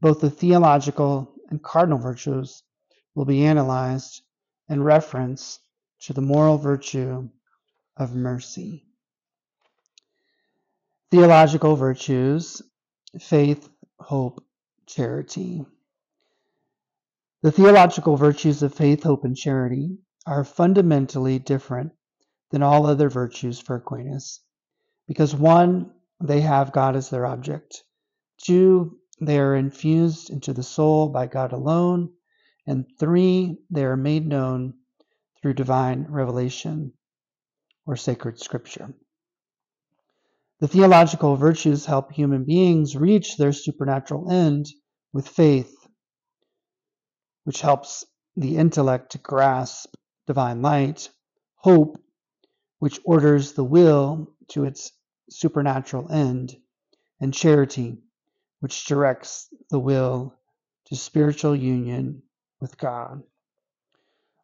both 0.00 0.20
the 0.20 0.30
theological 0.30 1.32
and 1.48 1.62
cardinal 1.62 1.98
virtues 1.98 2.62
will 3.14 3.24
be 3.24 3.44
analyzed 3.44 4.22
in 4.68 4.82
reference 4.82 5.60
to 6.00 6.12
the 6.12 6.20
moral 6.20 6.58
virtue 6.58 7.28
of 7.96 8.14
mercy. 8.14 8.84
Theological 11.10 11.76
virtues 11.76 12.62
faith, 13.20 13.68
hope, 13.98 14.44
charity. 14.86 15.64
The 17.42 17.52
theological 17.52 18.16
virtues 18.16 18.62
of 18.62 18.74
faith, 18.74 19.02
hope, 19.02 19.24
and 19.24 19.36
charity 19.36 19.98
are 20.26 20.44
fundamentally 20.44 21.38
different 21.38 21.92
than 22.50 22.62
all 22.62 22.86
other 22.86 23.08
virtues 23.08 23.60
for 23.60 23.76
Aquinas 23.76 24.40
because 25.06 25.34
one, 25.34 25.92
they 26.20 26.40
have 26.40 26.72
God 26.72 26.96
as 26.96 27.10
their 27.10 27.26
object. 27.26 27.84
Two, 28.38 28.98
they 29.20 29.38
are 29.38 29.54
infused 29.54 30.30
into 30.30 30.52
the 30.52 30.62
soul 30.62 31.08
by 31.08 31.26
God 31.26 31.52
alone. 31.52 32.12
And 32.66 32.84
three, 32.98 33.58
they 33.70 33.84
are 33.84 33.96
made 33.96 34.26
known 34.26 34.74
through 35.46 35.54
divine 35.54 36.04
revelation 36.08 36.92
or 37.86 37.94
sacred 37.94 38.36
scripture. 38.40 38.92
The 40.58 40.66
theological 40.66 41.36
virtues 41.36 41.86
help 41.86 42.10
human 42.10 42.42
beings 42.42 42.96
reach 42.96 43.36
their 43.36 43.52
supernatural 43.52 44.28
end 44.28 44.66
with 45.12 45.28
faith, 45.28 45.72
which 47.44 47.60
helps 47.60 48.04
the 48.36 48.56
intellect 48.56 49.12
to 49.12 49.18
grasp 49.18 49.94
divine 50.26 50.62
light, 50.62 51.10
hope, 51.54 51.96
which 52.80 52.98
orders 53.04 53.52
the 53.52 53.62
will 53.62 54.34
to 54.48 54.64
its 54.64 54.90
supernatural 55.30 56.10
end, 56.10 56.56
and 57.20 57.32
charity, 57.32 57.98
which 58.58 58.84
directs 58.86 59.46
the 59.70 59.78
will 59.78 60.34
to 60.86 60.96
spiritual 60.96 61.54
union 61.54 62.24
with 62.60 62.76
God. 62.78 63.22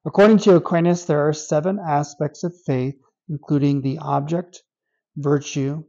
According 0.04 0.38
to 0.38 0.56
Aquinas, 0.56 1.04
there 1.04 1.28
are 1.28 1.32
seven 1.32 1.78
aspects 1.78 2.42
of 2.42 2.60
faith, 2.66 3.00
including 3.28 3.80
the 3.82 3.98
object, 3.98 4.64
virtue, 5.16 5.84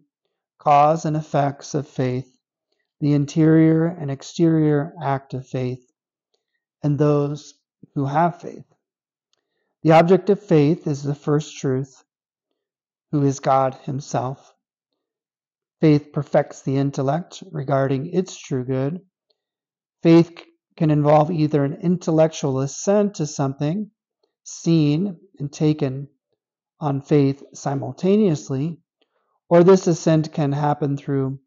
cause 0.60 1.06
and 1.06 1.18
effects 1.18 1.74
of 1.74 1.88
faith, 1.88 2.38
the 3.00 3.14
interior 3.14 3.88
and 3.88 4.12
exterior 4.12 4.94
act 5.02 5.34
of 5.34 5.48
faith, 5.48 5.92
and 6.84 7.00
those 7.00 7.56
who 7.96 8.06
have 8.06 8.40
faith. 8.40 8.66
The 9.82 9.94
object 9.94 10.30
of 10.30 10.40
faith 10.40 10.86
is 10.86 11.02
the 11.02 11.16
first 11.16 11.58
truth, 11.58 12.04
who 13.12 13.24
is 13.24 13.40
God 13.40 13.74
Himself. 13.74 14.54
Faith 15.82 16.14
perfects 16.14 16.62
the 16.62 16.78
intellect 16.78 17.44
regarding 17.52 18.14
its 18.14 18.38
true 18.38 18.64
good. 18.64 19.02
Faith 20.04 20.32
can 20.78 20.92
involve 20.92 21.32
either 21.32 21.66
an 21.66 21.74
intellectual 21.74 22.60
assent 22.60 23.16
to 23.16 23.26
something 23.26 23.90
seen 24.44 25.18
and 25.40 25.52
taken 25.52 26.08
on 26.80 27.02
faith 27.02 27.44
simultaneously, 27.54 28.78
or 29.50 29.64
this 29.64 29.88
assent 29.88 30.32
can 30.32 30.52
happen 30.52 30.98
through 30.98 31.40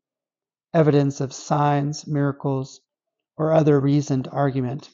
evidence 0.73 1.21
of 1.21 1.33
signs, 1.33 2.07
miracles, 2.07 2.81
or 3.37 3.53
other 3.53 3.79
reasoned 3.81 4.29
argument. 4.31 4.91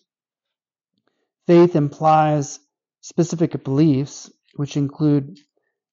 Faith 1.47 1.77
implies 1.77 2.61
specific 3.01 3.65
beliefs, 3.65 4.31
which 4.55 4.77
include 4.77 5.39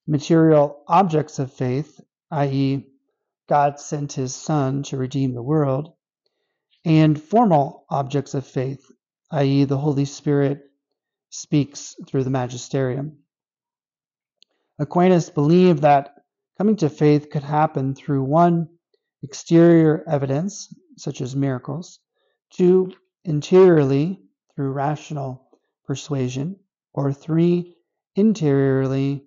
material 0.07 0.83
objects 0.87 1.39
of 1.39 1.51
faith, 1.51 1.99
i.e., 2.31 2.85
God 3.47 3.79
sent 3.79 4.13
his 4.13 4.35
Son 4.35 4.83
to 4.83 4.97
redeem 4.97 5.33
the 5.33 5.41
world, 5.41 5.93
and 6.85 7.21
formal 7.21 7.85
objects 7.89 8.33
of 8.33 8.45
faith, 8.45 8.85
i.e., 9.31 9.63
the 9.63 9.77
Holy 9.77 10.05
Spirit 10.05 10.68
speaks 11.29 11.95
through 12.07 12.23
the 12.23 12.29
magisterium. 12.29 13.17
Aquinas 14.79 15.29
believed 15.29 15.81
that 15.81 16.15
coming 16.57 16.75
to 16.77 16.89
faith 16.89 17.29
could 17.29 17.43
happen 17.43 17.95
through 17.95 18.23
one, 18.23 18.69
exterior 19.21 20.03
evidence, 20.07 20.73
such 20.97 21.21
as 21.21 21.35
miracles, 21.35 21.99
two, 22.49 22.91
interiorly, 23.25 24.21
through 24.55 24.71
rational 24.71 25.49
persuasion, 25.85 26.57
or 26.93 27.13
three, 27.13 27.75
interiorly, 28.15 29.25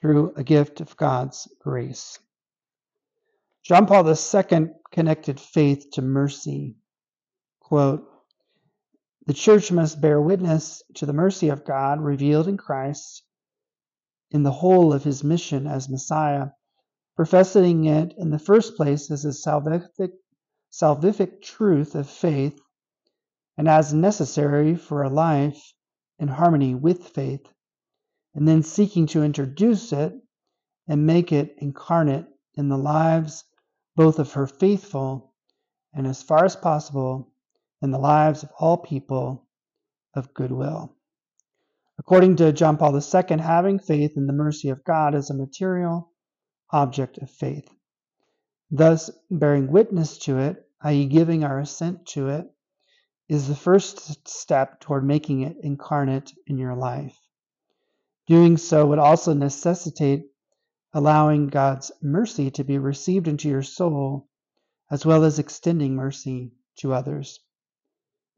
through 0.00 0.32
a 0.36 0.44
gift 0.44 0.80
of 0.80 0.96
God's 0.96 1.48
grace. 1.60 2.18
John 3.62 3.86
Paul 3.86 4.06
II 4.08 4.68
connected 4.90 5.40
faith 5.40 5.86
to 5.92 6.02
mercy. 6.02 6.76
Quote, 7.60 8.06
the 9.26 9.34
church 9.34 9.72
must 9.72 10.00
bear 10.00 10.20
witness 10.20 10.82
to 10.94 11.06
the 11.06 11.12
mercy 11.12 11.48
of 11.48 11.64
God 11.64 12.00
revealed 12.00 12.48
in 12.48 12.56
Christ 12.56 13.22
in 14.30 14.42
the 14.42 14.52
whole 14.52 14.92
of 14.92 15.04
his 15.04 15.24
mission 15.24 15.66
as 15.66 15.88
Messiah, 15.88 16.48
professing 17.16 17.84
it 17.84 18.14
in 18.18 18.30
the 18.30 18.38
first 18.38 18.76
place 18.76 19.10
as 19.10 19.24
a 19.24 19.32
salvific, 19.32 20.10
salvific 20.70 21.40
truth 21.40 21.94
of 21.94 22.08
faith 22.08 22.60
and 23.56 23.68
as 23.68 23.94
necessary 23.94 24.74
for 24.74 25.02
a 25.02 25.08
life 25.08 25.72
in 26.18 26.28
harmony 26.28 26.74
with 26.74 27.08
faith, 27.08 27.46
and 28.34 28.46
then 28.48 28.62
seeking 28.62 29.06
to 29.06 29.22
introduce 29.22 29.92
it 29.92 30.12
and 30.88 31.06
make 31.06 31.32
it 31.32 31.54
incarnate 31.58 32.26
in 32.54 32.68
the 32.68 32.78
lives 32.78 33.44
both 33.96 34.18
of 34.18 34.32
her 34.32 34.46
faithful 34.46 35.32
and, 35.94 36.06
as 36.06 36.22
far 36.22 36.44
as 36.44 36.56
possible, 36.56 37.32
in 37.84 37.90
the 37.90 37.98
lives 37.98 38.42
of 38.42 38.50
all 38.58 38.78
people 38.78 39.46
of 40.14 40.32
goodwill. 40.32 40.96
According 41.98 42.36
to 42.36 42.52
John 42.52 42.78
Paul 42.78 42.96
II, 42.96 43.38
having 43.38 43.78
faith 43.78 44.16
in 44.16 44.26
the 44.26 44.32
mercy 44.32 44.70
of 44.70 44.82
God 44.84 45.14
is 45.14 45.28
a 45.28 45.34
material 45.34 46.10
object 46.70 47.18
of 47.18 47.30
faith. 47.30 47.68
Thus, 48.70 49.10
bearing 49.30 49.70
witness 49.70 50.16
to 50.20 50.38
it, 50.38 50.66
i.e., 50.80 51.04
giving 51.06 51.44
our 51.44 51.60
assent 51.60 52.06
to 52.06 52.28
it, 52.28 52.50
is 53.28 53.48
the 53.48 53.54
first 53.54 54.26
step 54.26 54.80
toward 54.80 55.04
making 55.04 55.42
it 55.42 55.58
incarnate 55.62 56.32
in 56.46 56.56
your 56.56 56.74
life. 56.74 57.16
Doing 58.26 58.56
so 58.56 58.86
would 58.86 58.98
also 58.98 59.34
necessitate 59.34 60.24
allowing 60.94 61.48
God's 61.48 61.92
mercy 62.00 62.50
to 62.52 62.64
be 62.64 62.78
received 62.78 63.28
into 63.28 63.48
your 63.50 63.62
soul, 63.62 64.26
as 64.90 65.04
well 65.04 65.22
as 65.24 65.38
extending 65.38 65.94
mercy 65.94 66.52
to 66.78 66.94
others. 66.94 67.40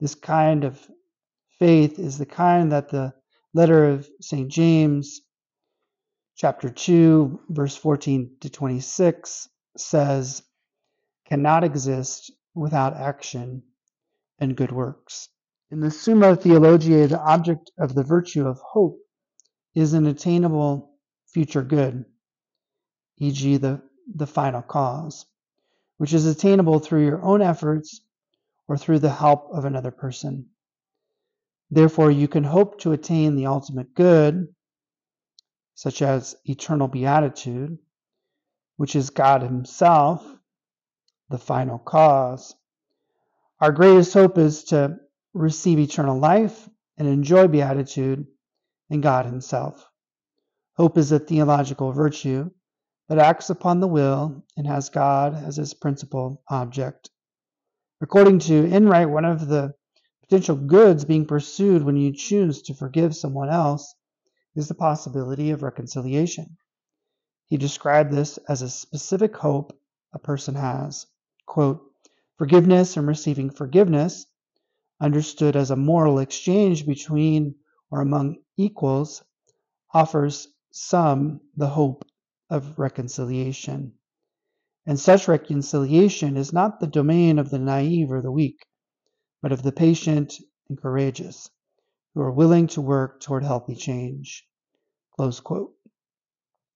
This 0.01 0.15
kind 0.15 0.65
of 0.65 0.79
faith 1.59 1.99
is 1.99 2.19
the 2.19 2.27
kind 2.27 2.73
that 2.73 2.91
the 2.91 3.15
letter 3.55 3.87
of 3.87 4.09
St. 4.21 4.51
James, 4.51 5.23
chapter 6.37 6.69
2, 6.69 7.41
verse 7.49 7.75
14 7.77 8.37
to 8.41 8.51
26, 8.51 9.49
says, 9.79 10.43
cannot 11.27 11.65
exist 11.65 12.31
without 12.55 12.95
action 12.95 13.63
and 14.39 14.57
good 14.57 14.71
works. 14.71 15.31
In 15.71 15.81
the 15.81 15.91
Summa 15.91 16.37
Theologiae, 16.37 17.07
the 17.07 17.21
object 17.21 17.71
of 17.79 17.95
the 17.95 18.05
virtue 18.05 18.47
of 18.47 18.61
hope 18.61 18.99
is 19.75 19.95
an 19.95 20.07
attainable 20.07 20.93
future 21.27 21.63
good, 21.63 22.05
e.g., 23.19 23.57
the, 23.57 23.83
the 24.15 24.27
final 24.27 24.63
cause, 24.63 25.25
which 25.97 26.13
is 26.13 26.27
attainable 26.27 26.79
through 26.81 27.05
your 27.05 27.23
own 27.23 27.41
efforts 27.41 28.03
or 28.69 28.77
through 28.77 28.99
the 28.99 29.11
help 29.11 29.49
of 29.53 29.65
another 29.65 29.91
person. 29.91 30.47
Therefore, 31.71 32.11
you 32.11 32.29
can 32.29 32.45
hope 32.45 32.81
to 32.81 32.93
attain 32.93 33.35
the 33.35 33.47
ultimate 33.47 33.95
good, 33.95 34.49
such 35.75 36.03
as 36.03 36.37
eternal 36.45 36.89
beatitude, 36.89 37.79
which 38.77 38.95
is 38.95 39.11
God 39.11 39.43
Himself, 39.43 40.25
the 41.29 41.39
final 41.39 41.79
cause. 41.79 42.55
Our 43.61 43.73
greatest 43.73 44.15
hope 44.15 44.39
is 44.39 44.65
to 44.65 44.99
receive 45.35 45.79
eternal 45.79 46.19
life 46.19 46.69
and 46.97 47.09
enjoy 47.09 47.49
beatitude 47.49 48.27
in 48.91 49.01
God 49.01 49.27
Himself. 49.27 49.91
Hope 50.77 50.99
is 50.99 51.11
a 51.11 51.19
theological 51.19 51.93
virtue 51.93 52.51
that 53.09 53.19
acts 53.19 53.51
upon 53.51 53.81
the 53.81 53.89
will 53.89 54.45
and 54.57 54.67
has 54.67 54.91
God 54.91 55.35
as 55.35 55.59
its 55.59 55.75
principal 55.75 56.43
object. 56.49 57.11
According 58.01 58.41
to 58.41 58.67
Enright, 58.67 59.09
one 59.09 59.25
of 59.25 59.49
the 59.49 59.75
potential 60.23 60.57
goods 60.57 61.05
being 61.05 61.25
pursued 61.25 61.83
when 61.83 61.97
you 61.97 62.13
choose 62.13 62.63
to 62.63 62.75
forgive 62.75 63.17
someone 63.17 63.49
else 63.49 63.95
is 64.55 64.69
the 64.69 64.75
possibility 64.75 65.51
of 65.51 65.63
reconciliation. 65.63 66.59
He 67.47 67.57
described 67.57 68.13
this 68.13 68.39
as 68.49 68.61
a 68.61 68.69
specific 68.69 69.37
hope 69.37 69.79
a 70.13 70.19
person 70.19 70.57
has. 70.57 71.07
Quote, 71.47 71.81
forgiveness 72.37 72.97
and 72.97 73.07
receiving 73.07 73.51
forgiveness, 73.51 74.27
understood 75.01 75.57
as 75.57 75.71
a 75.71 75.77
moral 75.77 76.19
exchange 76.19 76.87
between 76.87 77.55
or 77.91 78.01
among 78.01 78.37
equals, 78.57 79.23
offers 79.95 80.49
some 80.71 81.41
the 81.57 81.69
hope 81.69 82.05
of 82.51 82.79
reconciliation. 82.79 83.93
And 84.87 85.01
such 85.01 85.27
reconciliation 85.27 86.37
is 86.37 86.53
not 86.53 86.79
the 86.79 86.87
domain 86.87 87.41
of 87.41 87.51
the 87.51 87.59
naive 87.59 88.13
or 88.13 88.23
the 88.23 88.31
weak 88.31 88.65
but 89.43 89.53
of 89.53 89.63
the 89.63 89.73
patient 89.73 90.35
and 90.69 90.81
courageous 90.81 91.51
who 92.15 92.21
are 92.21 92.33
willing 92.33 92.67
to 92.69 92.81
work 92.81 93.21
toward 93.21 93.45
healthy 93.45 93.75
change. 93.75 94.47
Close 95.15 95.41
quote. 95.41 95.73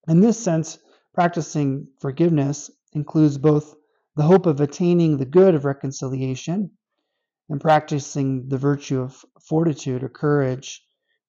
In 0.07 0.19
this 0.19 0.39
sense, 0.39 0.77
practicing 1.13 1.87
forgiveness 1.99 2.69
includes 2.93 3.37
both 3.37 3.75
the 4.15 4.23
hope 4.23 4.45
of 4.45 4.61
attaining 4.61 5.17
the 5.17 5.25
good 5.25 5.55
of 5.55 5.65
reconciliation 5.65 6.71
and 7.49 7.59
practicing 7.59 8.47
the 8.49 8.57
virtue 8.57 9.01
of 9.01 9.25
fortitude 9.41 10.03
or 10.03 10.09
courage 10.09 10.81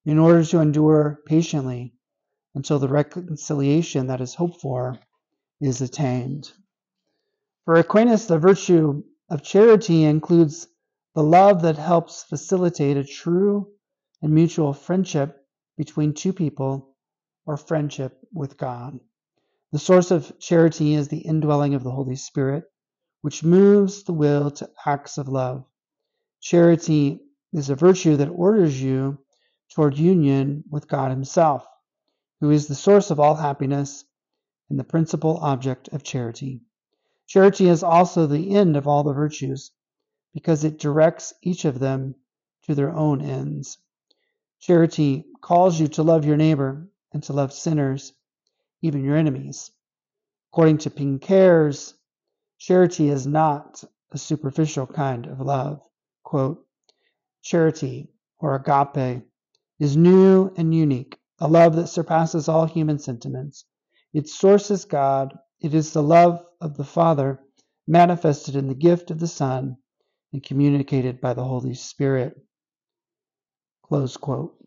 in 0.05 0.19
order 0.19 0.43
to 0.43 0.59
endure 0.59 1.21
patiently 1.25 1.93
until 2.55 2.79
the 2.79 2.87
reconciliation 2.87 4.07
that 4.07 4.21
is 4.21 4.35
hoped 4.35 4.61
for 4.61 4.99
is 5.59 5.81
attained. 5.81 6.51
For 7.65 7.75
Aquinas, 7.75 8.27
the 8.27 8.39
virtue 8.39 9.03
of 9.29 9.41
charity 9.41 10.03
includes 10.03 10.67
the 11.15 11.23
love 11.23 11.61
that 11.61 11.77
helps 11.77 12.23
facilitate 12.23 12.97
a 12.97 13.05
true 13.05 13.71
and 14.21 14.33
mutual 14.33 14.73
friendship 14.73 15.47
between 15.77 16.13
two 16.13 16.33
people 16.33 16.95
or 17.45 17.55
friendship 17.55 18.19
with 18.33 18.57
God. 18.57 18.99
The 19.71 19.79
source 19.79 20.11
of 20.11 20.37
charity 20.39 20.93
is 20.93 21.07
the 21.07 21.19
indwelling 21.19 21.73
of 21.73 21.83
the 21.83 21.91
Holy 21.91 22.17
Spirit, 22.17 22.65
which 23.21 23.43
moves 23.43 24.03
the 24.03 24.13
will 24.13 24.51
to 24.51 24.69
acts 24.85 25.17
of 25.17 25.29
love. 25.29 25.65
Charity 26.41 27.21
is 27.53 27.69
a 27.69 27.75
virtue 27.75 28.17
that 28.17 28.27
orders 28.27 28.81
you 28.81 29.19
toward 29.73 29.97
union 29.97 30.65
with 30.69 30.89
God 30.89 31.11
Himself, 31.11 31.65
who 32.41 32.51
is 32.51 32.67
the 32.67 32.75
source 32.75 33.09
of 33.09 33.21
all 33.21 33.35
happiness 33.35 34.03
and 34.69 34.77
the 34.77 34.83
principal 34.83 35.37
object 35.37 35.87
of 35.89 36.03
charity. 36.03 36.61
Charity 37.27 37.67
is 37.67 37.83
also 37.83 38.27
the 38.27 38.55
end 38.55 38.75
of 38.75 38.87
all 38.87 39.03
the 39.03 39.13
virtues 39.13 39.71
because 40.33 40.63
it 40.63 40.79
directs 40.79 41.33
each 41.41 41.65
of 41.65 41.79
them 41.79 42.15
to 42.63 42.75
their 42.75 42.91
own 42.91 43.21
ends. 43.21 43.77
Charity 44.59 45.25
calls 45.41 45.79
you 45.79 45.87
to 45.89 46.03
love 46.03 46.25
your 46.25 46.37
neighbor 46.37 46.87
and 47.11 47.21
to 47.23 47.33
love 47.33 47.53
sinners, 47.53 48.13
even 48.81 49.03
your 49.03 49.17
enemies. 49.17 49.71
According 50.51 50.79
to 50.79 50.89
Pinckaers, 50.89 51.93
charity 52.57 53.09
is 53.09 53.27
not 53.27 53.83
a 54.11 54.17
superficial 54.17 54.87
kind 54.87 55.25
of 55.25 55.39
love. 55.41 55.81
Quote, 56.23 56.65
charity, 57.41 58.09
or 58.39 58.55
agape, 58.55 59.23
is 59.79 59.97
new 59.97 60.53
and 60.55 60.73
unique, 60.73 61.17
a 61.39 61.47
love 61.47 61.75
that 61.75 61.87
surpasses 61.87 62.47
all 62.47 62.65
human 62.65 62.99
sentiments. 62.99 63.65
Its 64.13 64.33
source 64.33 64.71
is 64.71 64.85
God. 64.85 65.37
It 65.63 65.73
is 65.73 65.93
the 65.93 66.03
love 66.03 66.45
of 66.59 66.75
the 66.75 66.83
Father 66.83 67.39
manifested 67.87 68.57
in 68.57 68.67
the 68.67 68.75
gift 68.75 69.11
of 69.11 69.19
the 69.19 69.27
Son 69.27 69.77
and 70.33 70.43
communicated 70.43 71.21
by 71.21 71.33
the 71.33 71.45
Holy 71.45 71.73
Spirit. 71.73 72.35
Close 73.83 74.17
quote. 74.17 74.57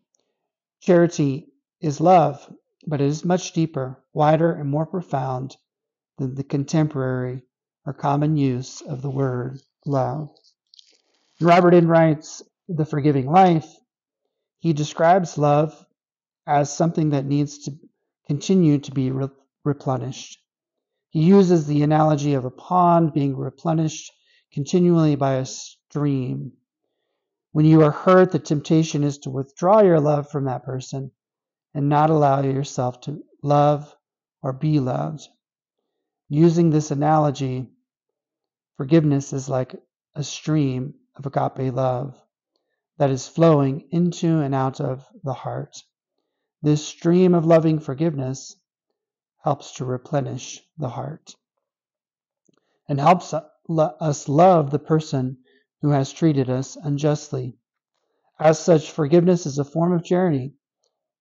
Charity 0.81 1.49
is 1.81 2.01
love, 2.01 2.51
but 2.87 2.99
it 2.99 3.07
is 3.07 3.23
much 3.23 3.53
deeper, 3.53 4.03
wider, 4.13 4.51
and 4.51 4.71
more 4.71 4.87
profound 4.87 5.55
than 6.17 6.33
the 6.33 6.43
contemporary 6.43 7.43
or 7.85 7.93
common 7.93 8.35
use 8.35 8.81
of 8.81 9.03
the 9.03 9.11
word 9.11 9.59
love. 9.85 10.29
Robert 11.39 11.75
Enright's 11.75 12.41
The 12.69 12.85
Forgiving 12.85 13.27
Life, 13.27 13.71
he 14.59 14.73
describes 14.73 15.37
love 15.37 15.85
as 16.47 16.75
something 16.75 17.11
that 17.11 17.25
needs 17.25 17.65
to 17.65 17.73
continue 18.27 18.79
to 18.79 18.91
be 18.91 19.11
re- 19.11 19.29
replenished. 19.63 20.39
He 21.09 21.23
uses 21.23 21.65
the 21.65 21.83
analogy 21.83 22.33
of 22.33 22.45
a 22.45 22.51
pond 22.51 23.13
being 23.13 23.35
replenished 23.35 24.11
continually 24.51 25.15
by 25.15 25.35
a 25.35 25.45
stream. 25.45 26.53
When 27.51 27.65
you 27.65 27.81
are 27.81 27.91
hurt, 27.91 28.31
the 28.31 28.39
temptation 28.39 29.03
is 29.03 29.19
to 29.19 29.29
withdraw 29.29 29.81
your 29.81 29.99
love 29.99 30.29
from 30.29 30.45
that 30.45 30.63
person 30.63 31.11
and 31.73 31.89
not 31.89 32.09
allow 32.09 32.41
yourself 32.41 33.01
to 33.01 33.23
love 33.41 33.95
or 34.41 34.53
be 34.53 34.79
loved. 34.79 35.27
Using 36.29 36.69
this 36.69 36.91
analogy, 36.91 37.69
forgiveness 38.75 39.31
is 39.33 39.47
like 39.47 39.75
a 40.13 40.23
stream 40.23 40.95
of 41.15 41.25
agape 41.25 41.73
love 41.73 42.19
that 42.97 43.09
is 43.09 43.27
flowing 43.27 43.87
into 43.91 44.39
and 44.39 44.53
out 44.53 44.81
of 44.81 45.05
the 45.23 45.33
heart. 45.33 45.77
This 46.61 46.85
stream 46.85 47.33
of 47.33 47.45
loving 47.45 47.79
forgiveness 47.79 48.55
helps 49.47 49.71
to 49.71 49.85
replenish 49.85 50.61
the 50.77 50.89
heart 50.89 51.33
and 52.89 52.99
helps 52.99 53.33
us 53.33 54.27
love 54.27 54.71
the 54.71 54.77
person 54.93 55.37
who 55.81 55.89
has 55.91 56.11
treated 56.11 56.49
us 56.49 56.75
unjustly. 56.83 57.57
As 58.37 58.59
such, 58.59 58.91
forgiveness 58.91 59.45
is 59.45 59.57
a 59.57 59.63
form 59.63 59.93
of 59.93 60.03
charity. 60.03 60.53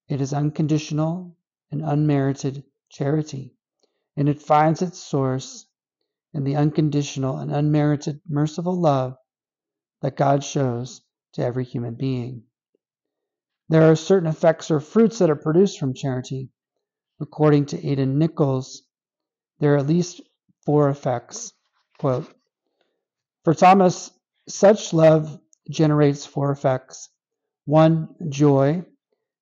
It 0.08 0.20
is 0.20 0.32
unconditional 0.32 1.36
and 1.70 1.82
unmerited 1.82 2.64
charity, 2.88 3.54
and 4.16 4.28
it 4.28 4.42
finds 4.42 4.82
its 4.82 4.98
source 4.98 5.66
in 6.34 6.42
the 6.42 6.56
unconditional 6.56 7.38
and 7.38 7.52
unmerited 7.52 8.20
merciful 8.28 8.74
love 8.74 9.16
that 10.02 10.16
God 10.16 10.42
shows 10.42 11.00
to 11.34 11.44
every 11.44 11.64
human 11.64 11.94
being. 11.94 12.42
There 13.68 13.88
are 13.88 13.94
certain 13.94 14.28
effects 14.28 14.68
or 14.68 14.80
fruits 14.80 15.20
that 15.20 15.30
are 15.30 15.36
produced 15.36 15.78
from 15.78 15.94
charity. 15.94 16.50
According 17.20 17.66
to 17.66 17.86
Aidan 17.86 18.18
Nichols, 18.18 18.82
there 19.58 19.74
are 19.74 19.78
at 19.78 19.86
least 19.86 20.20
four 20.64 20.90
effects. 20.90 21.52
Quote, 21.98 22.32
For 23.44 23.54
Thomas, 23.54 24.10
such 24.48 24.92
love 24.92 25.38
generates 25.70 26.26
four 26.26 26.50
effects. 26.50 27.08
One, 27.64 28.08
joy, 28.28 28.84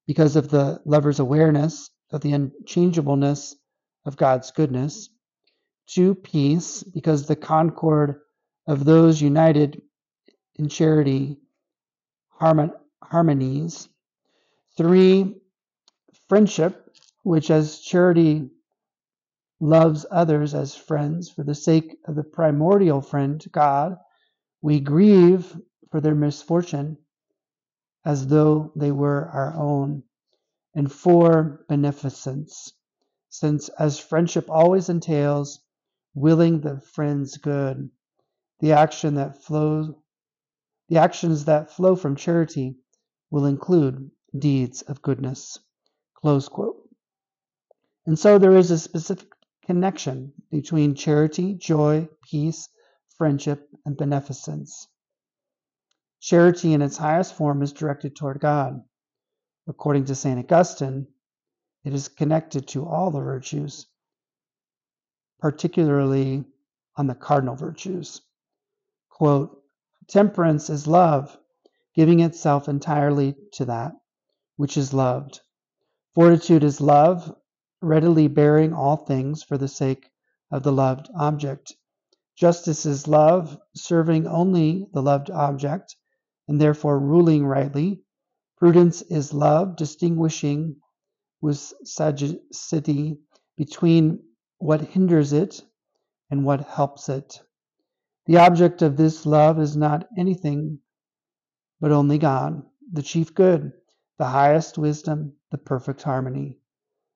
because 0.07 0.37
of 0.37 0.49
the 0.49 0.81
lover's 0.85 1.19
awareness 1.19 1.91
of 2.11 2.21
the 2.21 2.33
unchangeableness 2.33 3.57
of 4.05 4.17
God's 4.17 4.51
goodness. 4.51 5.09
Two, 5.87 6.15
peace, 6.15 6.83
because 6.83 7.27
the 7.27 7.37
concord 7.37 8.21
of 8.67 8.85
those 8.85 9.21
united 9.21 9.83
in 10.57 10.69
charity 10.69 11.39
harmonies. 12.39 13.89
Three, 14.77 15.37
friendship, 16.29 16.84
which 17.25 17.51
as 17.51 17.81
charity 17.81 18.51
loves 19.61 20.07
others 20.11 20.55
as 20.55 20.77
friends 20.77 21.31
for 21.31 21.43
the 21.43 21.55
sake 21.55 21.97
of 22.07 22.15
the 22.15 22.23
primordial 22.23 23.01
friend, 23.01 23.45
God, 23.51 23.97
we 24.63 24.79
grieve 24.81 25.57
for 25.91 26.01
their 26.01 26.15
misfortune 26.15 26.99
as 28.05 28.27
though 28.27 28.73
they 28.77 28.93
were 28.93 29.29
our 29.31 29.55
own. 29.57 30.03
And 30.75 30.93
for 30.93 31.65
beneficence, 31.69 32.73
since 33.31 33.71
as 33.71 33.99
friendship 33.99 34.51
always 34.51 34.89
entails 34.89 35.61
willing 36.15 36.61
the 36.61 36.81
friend's 36.81 37.39
good, 37.39 37.91
the 38.61 38.73
action 38.73 39.15
that 39.15 39.43
flows 39.43 39.91
the 40.89 40.99
actions 40.99 41.47
that 41.47 41.71
flow 41.71 41.97
from 41.97 42.17
charity 42.17 42.77
will 43.31 43.47
include 43.47 44.11
deeds 44.39 44.83
of 44.83 45.01
goodness. 45.01 45.59
Close 46.15 46.49
quote. 46.49 46.84
And 48.07 48.19
so 48.19 48.39
there 48.39 48.57
is 48.57 48.71
a 48.71 48.79
specific 48.79 49.29
connection 49.65 50.33
between 50.51 50.95
charity, 50.95 51.55
joy, 51.55 52.09
peace, 52.31 52.69
friendship, 53.17 53.69
and 53.85 53.97
beneficence. 53.97 54.89
Charity 56.21 56.73
in 56.73 56.83
its 56.83 56.97
highest 56.97 57.35
form 57.35 57.63
is 57.63 57.73
directed 57.73 58.17
toward 58.17 58.41
God. 58.41 58.83
According 59.67 60.07
to 60.07 60.15
St. 60.15 60.39
Augustine, 60.39 61.07
it 61.85 61.95
is 61.95 62.09
connected 62.09 62.69
to 62.69 62.87
all 62.87 63.11
the 63.11 63.21
virtues, 63.21 63.87
particularly 65.41 66.45
on 66.97 67.07
the 67.07 67.15
cardinal 67.15 67.57
virtues. 67.57 68.21
Quote, 69.11 69.63
Temperance 70.09 70.69
is 70.69 70.87
love, 70.87 71.37
giving 71.95 72.21
itself 72.21 72.69
entirely 72.69 73.35
to 73.53 73.67
that 73.67 73.93
which 74.57 74.77
is 74.77 74.93
loved. 74.93 75.41
Fortitude 76.15 76.65
is 76.65 76.81
love, 76.81 77.35
readily 77.85 78.29
bearing 78.29 78.73
all 78.73 78.97
things 78.97 79.43
for 79.43 79.59
the 79.59 79.69
sake 79.69 80.11
of 80.51 80.63
the 80.63 80.73
loved 80.73 81.09
object. 81.17 81.75
Justice 82.37 82.87
is 82.87 83.07
love, 83.07 83.59
serving 83.77 84.27
only 84.27 84.87
the 84.93 85.03
loved 85.03 85.31
object, 85.31 85.97
and 86.49 86.61
therefore 86.61 86.99
ruling 86.99 87.47
rightly. 87.47 88.03
Prudence 88.59 89.03
is 89.03 89.33
love, 89.33 89.77
distinguishing 89.77 90.77
with 91.41 91.73
sagacity 91.85 93.19
between 93.57 94.21
what 94.59 94.81
hinders 94.81 95.33
it 95.33 95.63
and 96.31 96.45
what 96.45 96.63
helps 96.63 97.09
it. 97.09 97.41
The 98.27 98.39
object 98.39 98.83
of 98.83 98.97
this 98.97 99.27
love 99.27 99.61
is 99.61 99.77
not 99.77 100.09
anything 100.17 100.79
but 101.81 101.93
only 101.93 102.19
God, 102.19 102.63
the 102.93 103.03
chief 103.03 103.35
good, 103.35 103.73
the 104.19 104.25
highest 104.25 104.79
wisdom, 104.79 105.35
the 105.51 105.59
perfect 105.59 106.03
harmony. 106.03 106.59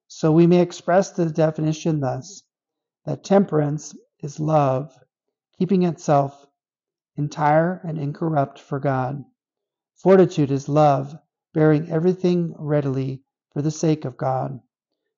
So 0.08 0.32
we 0.32 0.46
may 0.46 0.60
express 0.60 1.12
the 1.12 1.30
definition 1.30 2.00
thus 2.00 2.42
that 3.04 3.24
temperance 3.24 3.94
is 4.20 4.40
love, 4.40 4.98
keeping 5.58 5.82
itself 5.84 6.46
entire 7.16 7.80
and 7.84 7.98
incorrupt 7.98 8.58
for 8.58 8.80
God. 8.80 9.24
Fortitude 9.96 10.50
is 10.50 10.68
love, 10.68 11.16
bearing 11.52 11.90
everything 11.90 12.54
readily 12.58 13.22
for 13.52 13.62
the 13.62 13.70
sake 13.70 14.04
of 14.04 14.16
God. 14.16 14.60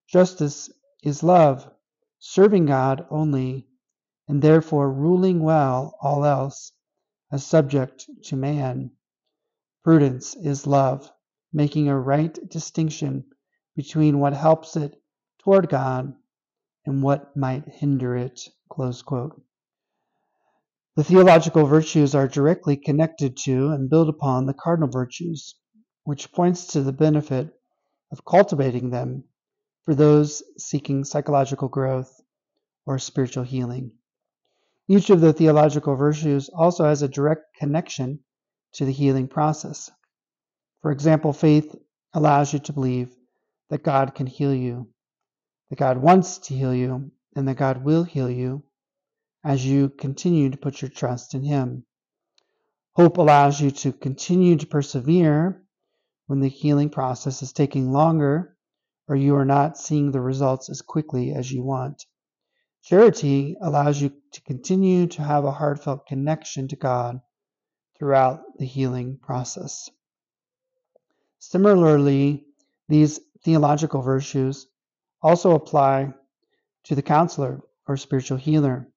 Justice 0.08 0.70
is 1.02 1.22
love, 1.22 1.70
serving 2.18 2.66
God 2.66 3.06
only 3.10 3.68
and 4.26 4.42
therefore 4.42 4.92
ruling 4.92 5.40
well 5.40 5.96
all 6.00 6.24
else 6.24 6.72
as 7.32 7.44
subject 7.46 8.08
to 8.24 8.36
man. 8.36 8.90
Prudence 9.84 10.34
is 10.36 10.66
love, 10.66 11.10
making 11.52 11.88
a 11.88 11.98
right 11.98 12.38
distinction 12.48 13.24
between 13.76 14.18
what 14.18 14.32
helps 14.32 14.76
it 14.76 14.94
toward 15.38 15.68
God 15.68 16.14
and 16.86 17.02
what 17.02 17.36
might 17.36 17.68
hinder 17.68 18.16
it. 18.16 18.40
The 20.96 21.04
theological 21.04 21.66
virtues 21.66 22.14
are 22.14 22.28
directly 22.28 22.76
connected 22.76 23.36
to 23.44 23.68
and 23.68 23.90
build 23.90 24.08
upon 24.08 24.46
the 24.46 24.54
cardinal 24.54 24.90
virtues, 24.90 25.56
which 26.04 26.32
points 26.32 26.66
to 26.68 26.82
the 26.82 26.92
benefit 26.92 27.54
of 28.12 28.24
cultivating 28.24 28.90
them 28.90 29.24
for 29.84 29.94
those 29.94 30.42
seeking 30.58 31.04
psychological 31.04 31.68
growth 31.68 32.20
or 32.86 32.98
spiritual 32.98 33.44
healing. 33.44 33.92
Each 34.88 35.10
of 35.10 35.20
the 35.20 35.32
theological 35.32 35.94
virtues 35.94 36.48
also 36.48 36.84
has 36.84 37.02
a 37.02 37.08
direct 37.08 37.56
connection 37.56 38.20
to 38.72 38.84
the 38.84 38.92
healing 38.92 39.28
process. 39.28 39.90
For 40.82 40.90
example, 40.90 41.32
faith 41.32 41.74
allows 42.12 42.52
you 42.52 42.58
to 42.60 42.72
believe 42.72 43.14
that 43.70 43.82
God 43.82 44.14
can 44.14 44.26
heal 44.26 44.54
you, 44.54 44.88
that 45.70 45.78
God 45.78 45.98
wants 45.98 46.38
to 46.38 46.54
heal 46.54 46.74
you, 46.74 47.12
and 47.34 47.48
that 47.48 47.56
God 47.56 47.84
will 47.84 48.04
heal 48.04 48.28
you 48.28 48.64
as 49.44 49.64
you 49.64 49.88
continue 49.88 50.50
to 50.50 50.58
put 50.58 50.82
your 50.82 50.90
trust 50.90 51.34
in 51.34 51.42
Him. 51.42 51.84
Hope 52.94 53.16
allows 53.16 53.60
you 53.60 53.70
to 53.70 53.92
continue 53.92 54.56
to 54.56 54.66
persevere 54.66 55.62
when 56.26 56.40
the 56.40 56.48
healing 56.48 56.90
process 56.90 57.42
is 57.42 57.52
taking 57.52 57.92
longer 57.92 58.56
or 59.08 59.16
you 59.16 59.34
are 59.36 59.44
not 59.44 59.78
seeing 59.78 60.10
the 60.10 60.20
results 60.20 60.68
as 60.68 60.82
quickly 60.82 61.32
as 61.32 61.50
you 61.50 61.62
want. 61.62 62.04
Charity 62.82 63.56
allows 63.60 64.00
you 64.00 64.12
to 64.32 64.42
continue 64.42 65.06
to 65.08 65.22
have 65.22 65.44
a 65.44 65.50
heartfelt 65.50 66.06
connection 66.06 66.68
to 66.68 66.76
God 66.76 67.20
throughout 67.98 68.40
the 68.58 68.66
healing 68.66 69.18
process. 69.20 69.90
Similarly, 71.38 72.44
these 72.88 73.20
theological 73.44 74.02
virtues 74.02 74.66
also 75.22 75.54
apply 75.54 76.12
to 76.84 76.94
the 76.94 77.02
counselor 77.02 77.60
or 77.86 77.96
spiritual 77.96 78.38
healer. 78.38 78.88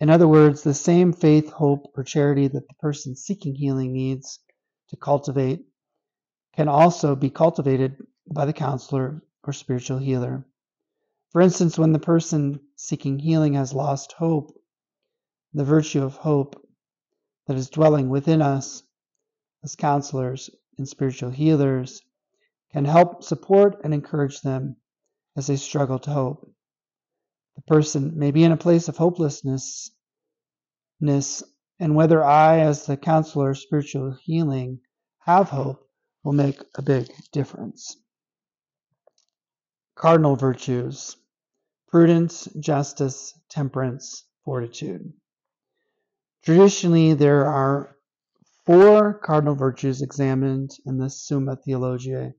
In 0.00 0.10
other 0.10 0.26
words, 0.26 0.62
the 0.62 0.74
same 0.74 1.12
faith, 1.12 1.50
hope, 1.50 1.92
or 1.96 2.02
charity 2.02 2.48
that 2.48 2.66
the 2.68 2.74
person 2.80 3.14
seeking 3.14 3.54
healing 3.54 3.92
needs 3.92 4.40
to 4.88 4.96
cultivate 4.96 5.64
can 6.54 6.68
also 6.68 7.14
be 7.14 7.30
cultivated 7.30 7.96
by 8.30 8.44
the 8.44 8.52
counselor 8.52 9.22
or 9.44 9.52
spiritual 9.52 9.98
healer. 9.98 10.46
For 11.30 11.40
instance, 11.40 11.78
when 11.78 11.92
the 11.92 11.98
person 11.98 12.60
seeking 12.76 13.18
healing 13.18 13.54
has 13.54 13.72
lost 13.72 14.12
hope, 14.12 14.54
the 15.54 15.64
virtue 15.64 16.02
of 16.02 16.16
hope 16.16 16.62
that 17.46 17.56
is 17.56 17.70
dwelling 17.70 18.08
within 18.08 18.42
us 18.42 18.82
as 19.62 19.76
counselors 19.76 20.50
and 20.78 20.88
spiritual 20.88 21.30
healers 21.30 22.02
can 22.72 22.84
help 22.84 23.22
support 23.22 23.80
and 23.84 23.92
encourage 23.92 24.40
them 24.40 24.76
as 25.36 25.46
they 25.46 25.56
struggle 25.56 25.98
to 25.98 26.10
hope. 26.10 26.50
The 27.56 27.62
person 27.62 28.18
may 28.18 28.30
be 28.30 28.44
in 28.44 28.52
a 28.52 28.56
place 28.56 28.88
of 28.88 28.96
hopelessness, 28.96 29.90
and 31.00 31.94
whether 31.94 32.24
I, 32.24 32.60
as 32.60 32.86
the 32.86 32.96
counselor 32.96 33.50
of 33.50 33.58
spiritual 33.58 34.16
healing, 34.22 34.80
have 35.20 35.50
hope 35.50 35.88
will 36.22 36.32
make 36.32 36.60
a 36.76 36.82
big 36.82 37.08
difference. 37.32 37.96
Cardinal 39.94 40.36
virtues 40.36 41.16
prudence, 41.88 42.48
justice, 42.58 43.38
temperance, 43.50 44.24
fortitude. 44.46 45.12
Traditionally, 46.42 47.12
there 47.12 47.44
are 47.44 47.96
four 48.64 49.12
cardinal 49.18 49.54
virtues 49.54 50.00
examined 50.00 50.70
in 50.86 50.96
the 50.96 51.10
Summa 51.10 51.56
Theologiae 51.56 52.32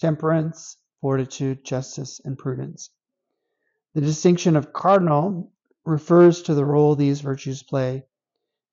temperance, 0.00 0.76
fortitude, 1.00 1.64
justice, 1.64 2.20
and 2.24 2.38
prudence. 2.38 2.90
The 3.94 4.00
distinction 4.00 4.56
of 4.56 4.72
cardinal 4.72 5.52
refers 5.84 6.42
to 6.42 6.54
the 6.54 6.64
role 6.64 6.94
these 6.94 7.20
virtues 7.20 7.62
play 7.62 8.04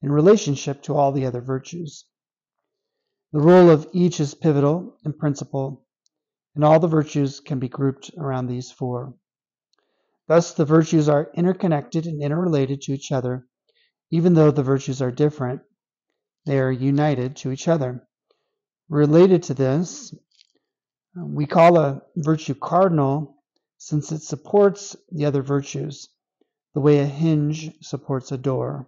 in 0.02 0.12
relationship 0.12 0.82
to 0.84 0.96
all 0.96 1.12
the 1.12 1.26
other 1.26 1.42
virtues. 1.42 2.06
The 3.34 3.42
role 3.42 3.70
of 3.70 3.88
each 3.94 4.20
is 4.20 4.34
pivotal 4.34 4.98
and 5.06 5.18
principal, 5.18 5.86
and 6.56 6.64
all 6.64 6.80
the 6.80 6.88
virtues 6.88 7.40
can 7.40 7.60
be 7.60 7.70
grouped 7.70 8.12
around 8.18 8.48
these 8.48 8.72
four. 8.72 9.14
Thus, 10.28 10.54
the 10.54 10.66
virtues 10.66 11.08
are 11.08 11.32
interconnected 11.34 12.08
and 12.08 12.22
interrelated 12.22 12.82
to 12.82 12.94
each 12.94 13.12
other. 13.12 13.48
Even 14.10 14.34
though 14.34 14.52
the 14.52 14.64
virtues 14.64 15.02
are 15.02 15.12
different, 15.12 15.62
they 16.46 16.60
are 16.60 16.72
united 16.72 17.36
to 17.38 17.52
each 17.52 17.68
other. 17.68 18.08
Related 18.90 19.44
to 19.44 19.54
this, 19.54 20.14
Um, 21.16 21.36
we 21.36 21.46
call 21.46 21.78
a 21.78 22.02
virtue 22.16 22.56
cardinal 22.56 23.36
since 23.78 24.12
it 24.12 24.22
supports 24.22 24.96
the 25.12 25.26
other 25.26 25.42
virtues, 25.42 26.10
the 26.74 26.80
way 26.80 27.00
a 27.00 27.06
hinge 27.06 27.72
supports 27.82 28.32
a 28.32 28.38
door. 28.38 28.88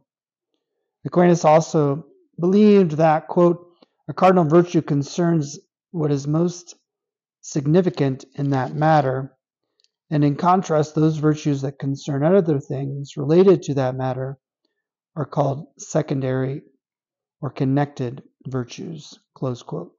Aquinas 1.05 1.43
also 1.43 2.05
believed 2.39 2.91
that, 2.91 3.27
quote, 3.27 3.67
a 4.07 4.13
cardinal 4.13 4.45
virtue 4.45 4.81
concerns 4.81 5.59
what 5.91 6.11
is 6.11 6.27
most 6.27 6.75
significant 7.41 8.25
in 8.35 8.51
that 8.51 8.73
matter, 8.73 9.33
and 10.09 10.23
in 10.23 10.35
contrast, 10.35 10.95
those 10.95 11.17
virtues 11.17 11.61
that 11.61 11.79
concern 11.79 12.23
other 12.23 12.59
things 12.59 13.17
related 13.17 13.63
to 13.63 13.73
that 13.73 13.95
matter 13.95 14.37
are 15.15 15.25
called 15.25 15.67
secondary 15.77 16.61
or 17.41 17.49
connected 17.49 18.23
virtues. 18.47 19.19
Close 19.33 19.61
quote. 19.63 19.93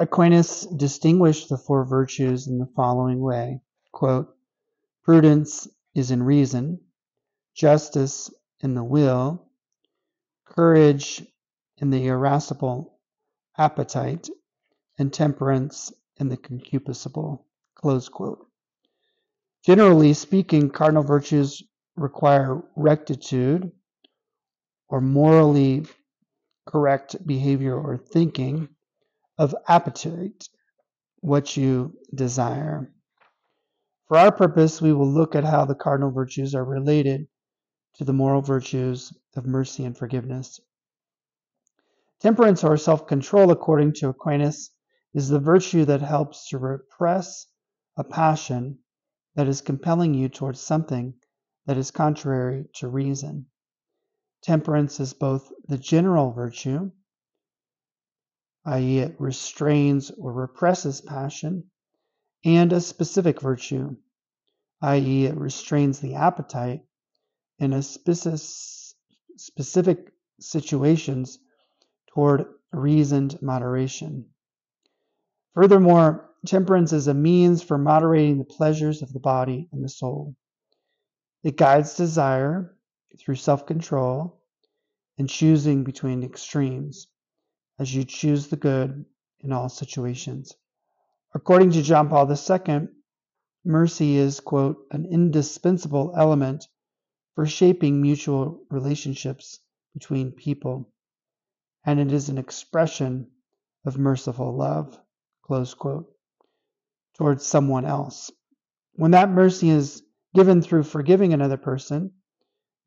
Aquinas 0.00 0.62
distinguished 0.64 1.50
the 1.50 1.58
four 1.58 1.84
virtues 1.84 2.46
in 2.46 2.56
the 2.56 2.70
following 2.74 3.20
way. 3.20 3.60
Quote, 3.92 4.34
Prudence 5.04 5.68
is 5.94 6.10
in 6.10 6.22
reason, 6.22 6.80
justice 7.54 8.32
in 8.60 8.74
the 8.74 8.82
will, 8.82 9.46
courage 10.46 11.22
in 11.76 11.90
the 11.90 12.06
irascible 12.06 12.98
appetite, 13.58 14.30
and 14.98 15.12
temperance 15.12 15.92
in 16.16 16.30
the 16.30 16.36
concupiscible. 16.38 17.44
Generally 19.66 20.14
speaking, 20.14 20.70
cardinal 20.70 21.02
virtues 21.02 21.62
require 21.96 22.62
rectitude 22.74 23.70
or 24.88 25.02
morally 25.02 25.84
correct 26.66 27.16
behavior 27.26 27.78
or 27.78 27.98
thinking 27.98 28.70
of 29.40 29.54
appetite, 29.66 30.50
what 31.20 31.56
you 31.56 31.96
desire. 32.14 32.92
For 34.06 34.18
our 34.18 34.30
purpose, 34.30 34.82
we 34.82 34.92
will 34.92 35.10
look 35.10 35.34
at 35.34 35.44
how 35.44 35.64
the 35.64 35.74
cardinal 35.74 36.10
virtues 36.10 36.54
are 36.54 36.62
related 36.62 37.26
to 37.94 38.04
the 38.04 38.12
moral 38.12 38.42
virtues 38.42 39.14
of 39.34 39.46
mercy 39.46 39.86
and 39.86 39.96
forgiveness. 39.96 40.60
Temperance 42.20 42.62
or 42.62 42.76
self 42.76 43.06
control, 43.06 43.50
according 43.50 43.94
to 43.94 44.10
Aquinas, 44.10 44.72
is 45.14 45.30
the 45.30 45.40
virtue 45.40 45.86
that 45.86 46.02
helps 46.02 46.50
to 46.50 46.58
repress 46.58 47.46
a 47.96 48.04
passion 48.04 48.80
that 49.36 49.48
is 49.48 49.62
compelling 49.62 50.12
you 50.12 50.28
towards 50.28 50.60
something 50.60 51.14
that 51.64 51.78
is 51.78 51.90
contrary 51.90 52.66
to 52.74 52.88
reason. 52.88 53.46
Temperance 54.42 55.00
is 55.00 55.14
both 55.14 55.50
the 55.66 55.78
general 55.78 56.30
virtue, 56.30 56.90
i.e., 58.64 58.98
it 58.98 59.16
restrains 59.18 60.10
or 60.10 60.32
represses 60.32 61.00
passion, 61.00 61.64
and 62.44 62.72
a 62.72 62.80
specific 62.80 63.40
virtue, 63.40 63.96
i.e., 64.82 65.26
it 65.26 65.36
restrains 65.36 66.00
the 66.00 66.14
appetite 66.14 66.82
in 67.58 67.72
a 67.72 67.82
specific 67.82 70.12
situations 70.40 71.38
toward 72.08 72.46
reasoned 72.72 73.40
moderation. 73.42 74.26
Furthermore, 75.54 76.30
temperance 76.46 76.92
is 76.92 77.08
a 77.08 77.14
means 77.14 77.62
for 77.62 77.76
moderating 77.76 78.38
the 78.38 78.44
pleasures 78.44 79.02
of 79.02 79.12
the 79.12 79.20
body 79.20 79.68
and 79.72 79.84
the 79.84 79.88
soul. 79.88 80.34
It 81.42 81.56
guides 81.56 81.96
desire 81.96 82.76
through 83.18 83.36
self 83.36 83.66
control 83.66 84.40
and 85.18 85.28
choosing 85.28 85.84
between 85.84 86.22
extremes 86.22 87.08
as 87.80 87.94
you 87.94 88.04
choose 88.04 88.48
the 88.48 88.56
good 88.56 89.06
in 89.40 89.52
all 89.52 89.70
situations. 89.70 90.54
According 91.34 91.70
to 91.72 91.82
John 91.82 92.10
Paul 92.10 92.30
II, 92.30 92.88
mercy 93.64 94.16
is, 94.16 94.38
quote, 94.38 94.86
an 94.90 95.06
indispensable 95.06 96.12
element 96.14 96.68
for 97.34 97.46
shaping 97.46 98.02
mutual 98.02 98.62
relationships 98.68 99.60
between 99.94 100.30
people 100.30 100.92
and 101.86 101.98
it 101.98 102.12
is 102.12 102.28
an 102.28 102.36
expression 102.36 103.26
of 103.86 103.96
merciful 103.96 104.54
love, 104.54 105.00
close 105.40 105.72
quote, 105.72 106.12
towards 107.16 107.46
someone 107.46 107.86
else. 107.86 108.30
When 108.92 109.12
that 109.12 109.30
mercy 109.30 109.70
is 109.70 110.02
given 110.34 110.60
through 110.60 110.82
forgiving 110.82 111.32
another 111.32 111.56
person, 111.56 112.12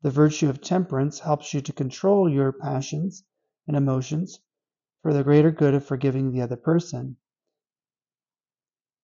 the 0.02 0.10
virtue 0.10 0.48
of 0.48 0.60
temperance 0.60 1.18
helps 1.18 1.52
you 1.52 1.62
to 1.62 1.72
control 1.72 2.28
your 2.28 2.52
passions 2.52 3.24
and 3.66 3.76
emotions 3.76 4.38
for 5.04 5.12
the 5.12 5.22
greater 5.22 5.50
good 5.50 5.74
of 5.74 5.84
forgiving 5.84 6.32
the 6.32 6.40
other 6.40 6.56
person 6.56 7.14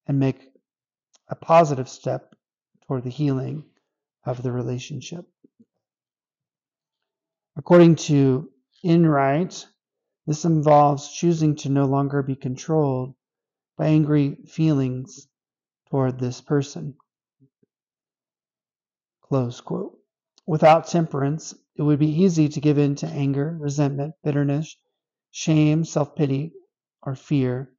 and 0.06 0.18
make 0.18 0.40
a 1.28 1.34
positive 1.34 1.90
step 1.90 2.34
toward 2.86 3.04
the 3.04 3.10
healing 3.10 3.62
of 4.24 4.42
the 4.42 4.50
relationship. 4.50 5.26
According 7.54 7.96
to 7.96 8.48
Enright, 8.82 9.66
this 10.26 10.46
involves 10.46 11.12
choosing 11.12 11.54
to 11.56 11.68
no 11.68 11.84
longer 11.84 12.22
be 12.22 12.34
controlled 12.34 13.14
by 13.76 13.88
angry 13.88 14.36
feelings 14.48 15.28
toward 15.90 16.18
this 16.18 16.40
person. 16.40 16.94
Close 19.20 19.60
quote. 19.60 19.98
Without 20.46 20.88
temperance, 20.88 21.54
it 21.76 21.82
would 21.82 21.98
be 21.98 22.22
easy 22.22 22.48
to 22.48 22.60
give 22.62 22.78
in 22.78 22.94
to 22.96 23.06
anger, 23.06 23.54
resentment, 23.60 24.14
bitterness, 24.24 24.74
shame, 25.30 25.84
self 25.84 26.14
pity, 26.14 26.52
or 27.02 27.14
fear, 27.14 27.72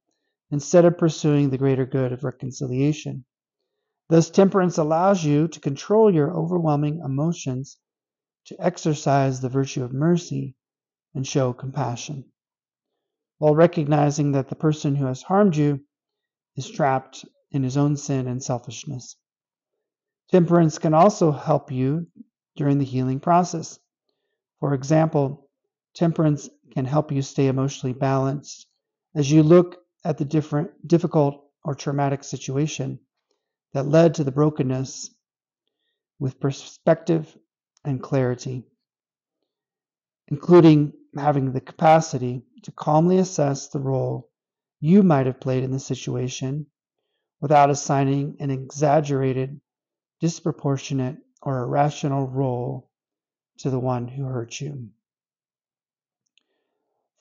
instead 0.50 0.84
of 0.84 0.98
pursuing 0.98 1.50
the 1.50 1.58
greater 1.58 1.86
good 1.86 2.12
of 2.12 2.24
reconciliation. 2.24 3.24
Thus, 4.08 4.30
temperance 4.30 4.78
allows 4.78 5.24
you 5.24 5.48
to 5.48 5.60
control 5.60 6.12
your 6.12 6.36
overwhelming 6.36 7.00
emotions, 7.04 7.78
to 8.46 8.56
exercise 8.60 9.40
the 9.40 9.48
virtue 9.48 9.84
of 9.84 9.92
mercy, 9.92 10.56
and 11.14 11.26
show 11.26 11.52
compassion 11.52 12.24
while 13.42 13.56
recognizing 13.56 14.30
that 14.30 14.48
the 14.48 14.54
person 14.54 14.94
who 14.94 15.06
has 15.06 15.20
harmed 15.20 15.56
you 15.56 15.80
is 16.54 16.70
trapped 16.70 17.24
in 17.50 17.64
his 17.64 17.76
own 17.76 17.96
sin 17.96 18.28
and 18.28 18.40
selfishness. 18.40 19.16
Temperance 20.30 20.78
can 20.78 20.94
also 20.94 21.32
help 21.32 21.72
you 21.72 22.06
during 22.54 22.78
the 22.78 22.84
healing 22.84 23.18
process. 23.18 23.80
For 24.60 24.74
example, 24.74 25.50
temperance 25.92 26.48
can 26.72 26.84
help 26.84 27.12
you 27.12 27.22
stay 27.22 27.46
emotionally 27.48 27.92
balanced 27.92 28.66
as 29.14 29.30
you 29.30 29.42
look 29.42 29.76
at 30.04 30.18
the 30.18 30.24
different 30.24 30.70
difficult 30.86 31.44
or 31.64 31.74
traumatic 31.74 32.24
situation 32.24 32.98
that 33.74 33.86
led 33.86 34.14
to 34.14 34.24
the 34.24 34.32
brokenness 34.32 35.10
with 36.18 36.40
perspective 36.40 37.36
and 37.84 38.02
clarity, 38.02 38.64
including 40.28 40.92
having 41.16 41.52
the 41.52 41.60
capacity 41.60 42.42
to 42.62 42.72
calmly 42.72 43.18
assess 43.18 43.68
the 43.68 43.78
role 43.78 44.30
you 44.80 45.02
might 45.02 45.26
have 45.26 45.40
played 45.40 45.64
in 45.64 45.70
the 45.70 45.78
situation 45.78 46.66
without 47.40 47.70
assigning 47.70 48.36
an 48.40 48.50
exaggerated, 48.50 49.60
disproportionate, 50.20 51.16
or 51.42 51.64
irrational 51.64 52.28
role 52.28 52.88
to 53.58 53.70
the 53.70 53.78
one 53.78 54.06
who 54.08 54.24
hurt 54.24 54.60
you. 54.60 54.88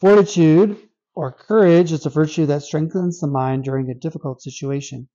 Fortitude 0.01 0.89
or 1.13 1.31
courage 1.31 1.91
is 1.91 2.07
a 2.07 2.09
virtue 2.09 2.47
that 2.47 2.63
strengthens 2.63 3.19
the 3.19 3.27
mind 3.27 3.63
during 3.63 3.87
a 3.87 3.93
difficult 3.93 4.41
situation. 4.41 5.07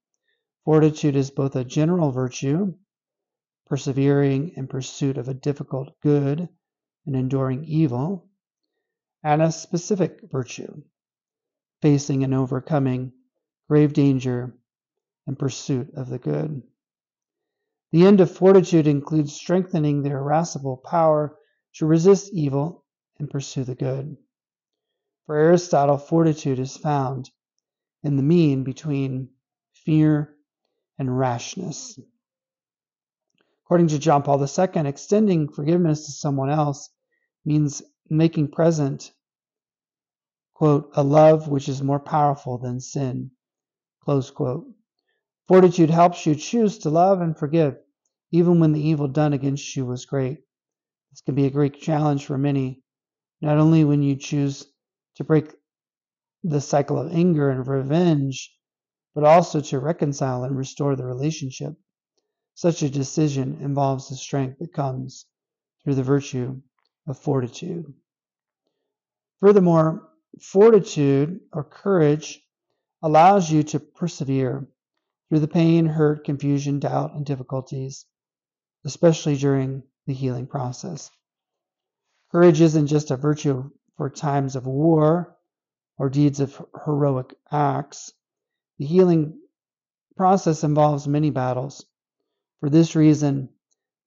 Fortitude 0.64 1.16
is 1.16 1.32
both 1.32 1.56
a 1.56 1.64
general 1.64 2.12
virtue, 2.12 2.72
persevering 3.66 4.52
in 4.54 4.68
pursuit 4.68 5.18
of 5.18 5.26
a 5.26 5.34
difficult 5.34 5.98
good 6.02 6.48
and 7.04 7.16
enduring 7.16 7.64
evil, 7.64 8.28
and 9.24 9.42
a 9.42 9.50
specific 9.50 10.20
virtue, 10.30 10.84
facing 11.82 12.22
and 12.22 12.32
overcoming 12.32 13.10
grave 13.68 13.92
danger 13.92 14.56
in 15.26 15.34
pursuit 15.34 15.92
of 15.96 16.08
the 16.08 16.20
good. 16.20 16.62
The 17.90 18.06
end 18.06 18.20
of 18.20 18.30
fortitude 18.30 18.86
includes 18.86 19.32
strengthening 19.32 20.04
the 20.04 20.10
irascible 20.10 20.76
power 20.76 21.36
to 21.74 21.86
resist 21.86 22.32
evil 22.32 22.84
and 23.18 23.28
pursue 23.28 23.64
the 23.64 23.74
good. 23.74 24.16
For 25.26 25.36
Aristotle, 25.36 25.98
fortitude 25.98 26.60
is 26.60 26.76
found 26.76 27.30
in 28.04 28.16
the 28.16 28.22
mean 28.22 28.62
between 28.62 29.30
fear 29.72 30.36
and 30.98 31.18
rashness. 31.18 31.98
According 33.64 33.88
to 33.88 33.98
John 33.98 34.22
Paul 34.22 34.40
II, 34.40 34.86
extending 34.86 35.48
forgiveness 35.48 36.06
to 36.06 36.12
someone 36.12 36.48
else 36.48 36.90
means 37.44 37.82
making 38.08 38.52
present, 38.52 39.12
quote, 40.54 40.92
a 40.94 41.02
love 41.02 41.48
which 41.48 41.68
is 41.68 41.82
more 41.82 41.98
powerful 41.98 42.58
than 42.58 42.78
sin, 42.78 43.32
close 44.00 44.30
quote. 44.30 44.68
Fortitude 45.48 45.90
helps 45.90 46.24
you 46.24 46.36
choose 46.36 46.78
to 46.78 46.90
love 46.90 47.20
and 47.20 47.36
forgive, 47.36 47.76
even 48.30 48.60
when 48.60 48.70
the 48.72 48.88
evil 48.88 49.08
done 49.08 49.32
against 49.32 49.74
you 49.74 49.84
was 49.86 50.06
great. 50.06 50.44
This 51.10 51.20
can 51.22 51.34
be 51.34 51.46
a 51.46 51.50
great 51.50 51.80
challenge 51.80 52.26
for 52.26 52.38
many, 52.38 52.84
not 53.40 53.58
only 53.58 53.82
when 53.82 54.04
you 54.04 54.14
choose 54.14 54.64
to 55.16 55.24
break 55.24 55.54
the 56.44 56.60
cycle 56.60 56.98
of 56.98 57.12
anger 57.12 57.50
and 57.50 57.66
revenge, 57.66 58.54
but 59.14 59.24
also 59.24 59.60
to 59.60 59.78
reconcile 59.78 60.44
and 60.44 60.56
restore 60.56 60.94
the 60.94 61.04
relationship. 61.04 61.74
Such 62.54 62.82
a 62.82 62.88
decision 62.88 63.58
involves 63.60 64.08
the 64.08 64.16
strength 64.16 64.58
that 64.60 64.72
comes 64.72 65.26
through 65.82 65.96
the 65.96 66.02
virtue 66.02 66.60
of 67.06 67.18
fortitude. 67.18 67.92
Furthermore, 69.40 70.08
fortitude 70.40 71.40
or 71.52 71.64
courage 71.64 72.42
allows 73.02 73.50
you 73.50 73.62
to 73.62 73.80
persevere 73.80 74.66
through 75.28 75.40
the 75.40 75.48
pain, 75.48 75.86
hurt, 75.86 76.24
confusion, 76.24 76.78
doubt, 76.78 77.14
and 77.14 77.26
difficulties, 77.26 78.06
especially 78.84 79.36
during 79.36 79.82
the 80.06 80.14
healing 80.14 80.46
process. 80.46 81.10
Courage 82.32 82.60
isn't 82.60 82.86
just 82.86 83.10
a 83.10 83.16
virtue 83.16 83.70
for 83.96 84.10
times 84.10 84.56
of 84.56 84.66
war 84.66 85.36
or 85.98 86.10
deeds 86.10 86.40
of 86.40 86.62
heroic 86.84 87.34
acts. 87.50 88.12
The 88.78 88.86
healing 88.86 89.40
process 90.16 90.64
involves 90.64 91.08
many 91.08 91.30
battles. 91.30 91.84
For 92.60 92.70
this 92.70 92.94
reason, 92.94 93.48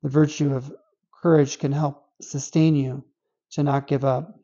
the 0.04 0.10
virtue 0.10 0.56
of 0.56 0.73
courage 1.21 1.60
can 1.60 1.71
help 1.71 2.06
sustain 2.21 2.75
you 2.75 3.04
to 3.52 3.63
not 3.63 3.88
give 3.88 4.06
up, 4.06 4.39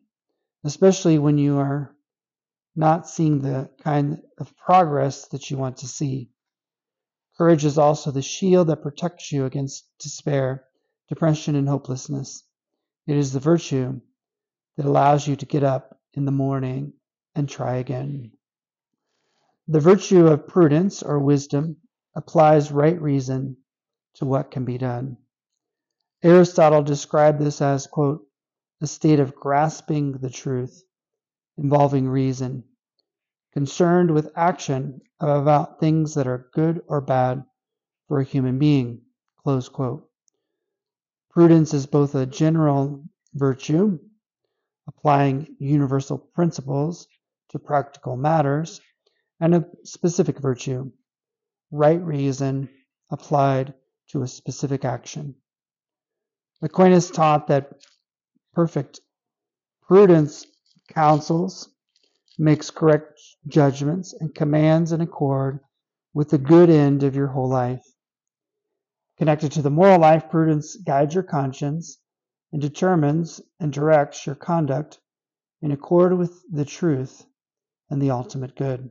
especially 0.63 1.19
when 1.19 1.37
you 1.37 1.57
are 1.57 1.95
not 2.75 3.07
seeing 3.07 3.41
the 3.41 3.69
kind 3.83 4.21
of 4.37 4.55
progress 4.57 5.27
that 5.29 5.49
you 5.49 5.57
want 5.57 5.77
to 5.77 5.87
see. 5.87 6.29
Courage 7.37 7.65
is 7.65 7.77
also 7.77 8.11
the 8.11 8.21
shield 8.21 8.67
that 8.67 8.81
protects 8.81 9.31
you 9.31 9.45
against 9.45 9.85
despair, 9.99 10.65
depression, 11.09 11.55
and 11.55 11.67
hopelessness. 11.67 12.43
It 13.07 13.17
is 13.17 13.33
the 13.33 13.39
virtue 13.39 14.01
that 14.77 14.85
allows 14.85 15.27
you 15.27 15.35
to 15.35 15.45
get 15.45 15.63
up 15.63 15.97
in 16.13 16.25
the 16.25 16.31
morning 16.31 16.93
and 17.35 17.47
try 17.47 17.77
again. 17.77 18.31
The 19.67 19.79
virtue 19.79 20.27
of 20.27 20.47
prudence 20.47 21.01
or 21.01 21.19
wisdom 21.19 21.77
applies 22.15 22.71
right 22.71 22.99
reason 23.01 23.57
to 24.15 24.25
what 24.25 24.51
can 24.51 24.65
be 24.65 24.77
done. 24.77 25.17
Aristotle 26.23 26.81
described 26.81 27.39
this 27.39 27.61
as, 27.61 27.87
quote, 27.87 28.25
a 28.81 28.87
state 28.87 29.19
of 29.19 29.35
grasping 29.35 30.13
the 30.13 30.29
truth, 30.29 30.83
involving 31.57 32.07
reason, 32.07 32.63
concerned 33.53 34.11
with 34.11 34.31
action 34.35 35.01
about 35.19 35.79
things 35.79 36.15
that 36.15 36.27
are 36.27 36.49
good 36.53 36.81
or 36.87 37.01
bad 37.01 37.43
for 38.07 38.19
a 38.19 38.25
human 38.25 38.59
being. 38.59 39.01
Close 39.43 39.69
quote. 39.69 40.09
Prudence 41.31 41.73
is 41.73 41.85
both 41.85 42.15
a 42.15 42.25
general 42.25 43.03
virtue, 43.33 43.99
applying 44.87 45.55
universal 45.59 46.17
principles 46.17 47.07
to 47.49 47.59
practical 47.59 48.15
matters, 48.15 48.81
and 49.39 49.55
a 49.55 49.65
specific 49.83 50.39
virtue, 50.39 50.91
right 51.71 52.01
reason 52.01 52.69
applied 53.11 53.73
to 54.09 54.21
a 54.21 54.27
specific 54.27 54.85
action. 54.85 55.35
Aquinas 56.61 57.11
taught 57.11 57.47
that 57.47 57.71
perfect 58.53 59.01
prudence 59.87 60.45
counsels 60.89 61.69
makes 62.37 62.69
correct 62.69 63.19
judgments, 63.47 64.13
and 64.19 64.35
commands 64.35 64.91
in 64.91 65.01
accord 65.01 65.59
with 66.13 66.29
the 66.29 66.37
good 66.37 66.69
end 66.69 67.03
of 67.03 67.15
your 67.15 67.27
whole 67.27 67.49
life. 67.49 67.85
Connected 69.17 69.51
to 69.53 69.61
the 69.61 69.69
moral 69.69 69.99
life, 69.99 70.29
prudence 70.29 70.75
guides 70.75 71.13
your 71.13 71.23
conscience 71.23 71.97
and 72.55 72.61
determines 72.61 73.41
and 73.59 73.73
directs 73.73 74.25
your 74.25 74.33
conduct 74.33 74.97
in 75.61 75.71
accord 75.71 76.17
with 76.17 76.41
the 76.49 76.63
truth 76.63 77.25
and 77.89 78.01
the 78.01 78.11
ultimate 78.11 78.55
good. 78.55 78.89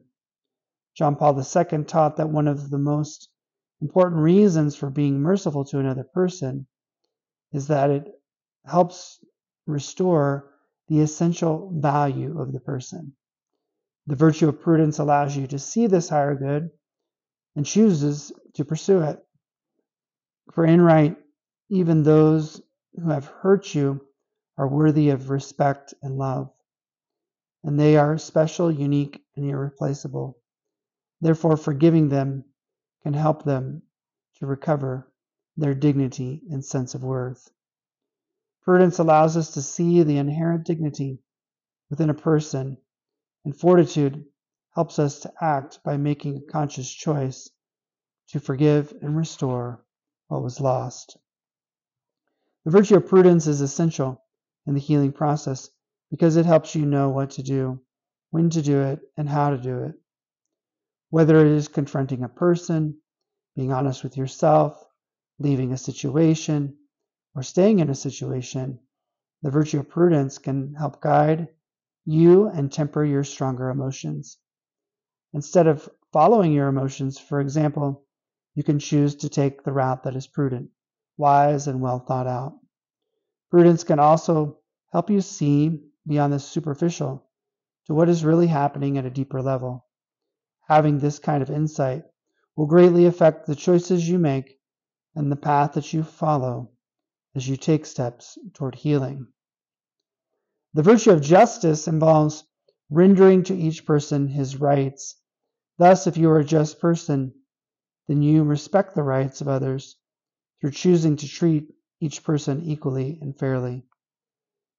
John 0.95 1.17
Paul 1.17 1.35
II 1.39 1.85
taught 1.85 2.19
that 2.19 2.29
one 2.29 2.47
of 2.47 2.69
the 2.69 2.77
most 2.77 3.31
important 3.81 4.21
reasons 4.21 4.77
for 4.77 4.91
being 4.91 5.19
merciful 5.19 5.65
to 5.65 5.79
another 5.79 6.05
person 6.05 6.67
is 7.55 7.69
that 7.69 7.89
it 7.89 8.07
helps 8.67 9.25
restore 9.67 10.51
the 10.89 11.01
essential 11.01 11.73
value 11.75 12.39
of 12.39 12.53
the 12.53 12.61
person. 12.61 13.15
The 14.07 14.15
virtue 14.17 14.51
of 14.51 14.61
prudence 14.61 14.99
allows 14.99 15.35
you 15.35 15.47
to 15.47 15.59
see 15.59 15.87
this 15.87 16.11
higher 16.11 16.35
good 16.35 16.69
and 17.57 17.65
chooses 17.65 18.31
to 18.57 18.67
pursue 18.67 19.01
it. 19.01 19.25
For 20.53 20.67
Enright, 20.67 21.17
even 21.71 22.03
those 22.03 22.61
who 22.95 23.11
have 23.11 23.27
hurt 23.27 23.75
you 23.75 24.01
are 24.57 24.69
worthy 24.69 25.11
of 25.11 25.31
respect 25.31 25.95
and 26.03 26.17
love, 26.17 26.51
and 27.63 27.79
they 27.79 27.97
are 27.97 28.19
special, 28.19 28.71
unique, 28.71 29.25
and 29.37 29.45
irreplaceable. 29.45 30.39
Therefore, 31.21 31.57
forgiving 31.57 32.09
them 32.09 32.45
can 33.03 33.15
help 33.15 33.45
them 33.45 33.83
to 34.37 34.47
recover 34.47 35.11
their 35.57 35.75
dignity 35.75 36.43
and 36.51 36.65
sense 36.65 36.95
of 36.95 37.03
worth. 37.03 37.51
Prudence 38.63 38.99
allows 38.99 39.37
us 39.37 39.53
to 39.55 39.63
see 39.63 40.03
the 40.03 40.19
inherent 40.19 40.65
dignity 40.65 41.19
within 41.91 42.11
a 42.11 42.15
person 42.15 42.77
and 43.45 43.57
fortitude 43.57 44.25
helps 44.75 44.99
us 44.99 45.21
to 45.21 45.33
act 45.41 45.81
by 45.85 45.97
making 45.97 46.37
a 46.37 46.53
conscious 46.53 46.91
choice 46.91 47.51
to 48.29 48.41
forgive 48.41 48.93
and 49.03 49.17
restore 49.17 49.85
what 50.29 50.43
was 50.43 50.61
lost. 50.61 51.19
The 52.65 52.71
virtue 52.71 52.97
of 52.97 53.07
prudence 53.07 53.47
is 53.47 53.61
essential 53.61 54.25
in 54.67 54.75
the 54.75 54.81
healing 54.81 55.13
process 55.13 55.69
because 56.11 56.37
it 56.37 56.47
helps 56.47 56.75
you 56.75 56.87
know 56.87 57.11
what 57.11 57.31
to 57.33 57.43
do, 57.43 57.81
when 58.31 58.49
to 58.51 58.63
do 58.63 58.81
it, 58.81 59.01
and 59.17 59.29
how 59.29 59.51
to 59.51 59.59
do 59.59 59.85
it. 59.85 59.95
Whether 61.11 61.37
it 61.45 61.53
is 61.53 61.69
confronting 61.69 62.23
a 62.23 62.29
person, 62.29 62.99
being 63.55 63.71
honest 63.71 64.03
with 64.03 64.17
yourself, 64.17 64.83
leaving 65.39 65.73
a 65.73 65.77
situation, 65.77 66.79
or 67.35 67.43
staying 67.43 67.81
in 67.81 67.91
a 67.91 67.95
situation, 67.95 68.79
the 69.43 69.51
virtue 69.51 69.81
of 69.81 69.91
prudence 69.91 70.39
can 70.39 70.75
help 70.75 71.03
guide 71.03 71.49
you 72.07 72.49
and 72.49 72.73
temper 72.73 73.05
your 73.05 73.25
stronger 73.25 73.69
emotions. 73.69 74.39
Instead 75.35 75.67
of 75.67 75.89
following 76.13 76.53
your 76.53 76.69
emotions, 76.69 77.19
for 77.19 77.41
example, 77.41 78.07
you 78.55 78.63
can 78.63 78.79
choose 78.79 79.17
to 79.17 79.29
take 79.29 79.65
the 79.65 79.73
route 79.73 80.05
that 80.05 80.17
is 80.17 80.27
prudent, 80.27 80.71
wise, 81.17 81.67
and 81.67 81.81
well 81.81 81.99
thought 81.99 82.27
out. 82.27 82.59
Prudence 83.51 83.85
can 83.85 83.99
also 83.99 84.59
help 84.93 85.11
you 85.11 85.21
see 85.21 85.81
beyond 86.07 86.33
the 86.33 86.39
superficial 86.39 87.25
to 87.87 87.95
what 87.95 88.09
is 88.09 88.25
really 88.25 88.47
happening 88.47 88.99
at 88.99 89.05
a 89.05 89.11
deeper 89.11 89.43
level. 89.43 89.87
Having 90.69 90.99
this 90.99 91.19
kind 91.19 91.43
of 91.43 91.51
insight 91.51 92.05
will 92.57 92.67
greatly 92.67 93.07
affect 93.07 93.47
the 93.47 93.55
choices 93.55 94.09
you 94.09 94.19
make 94.19 94.59
and 95.15 95.31
the 95.31 95.37
path 95.37 95.73
that 95.75 95.93
you 95.93 96.03
follow 96.03 96.71
as 97.35 97.49
you 97.49 97.57
take 97.57 97.87
steps 97.87 98.39
toward 98.55 98.75
healing. 98.75 99.27
The 100.73 100.83
virtue 100.83 101.11
of 101.11 101.21
justice 101.21 101.87
involves 101.87 102.45
rendering 102.91 103.45
to 103.45 103.57
each 103.57 103.87
person 103.87 104.29
his 104.29 104.61
rights. 104.61 105.17
Thus, 105.79 106.07
if 106.07 106.17
you 106.17 106.31
are 106.31 106.39
a 106.39 106.45
just 106.45 106.81
person, 106.81 107.35
then 108.09 108.23
you 108.23 108.43
respect 108.43 108.95
the 108.95 109.03
rights 109.03 109.41
of 109.41 109.49
others 109.49 109.97
through 110.61 110.71
choosing 110.71 111.17
to 111.17 111.29
treat 111.29 111.75
each 112.01 112.23
person 112.25 112.63
equally 112.65 113.19
and 113.21 113.39
fairly. 113.39 113.83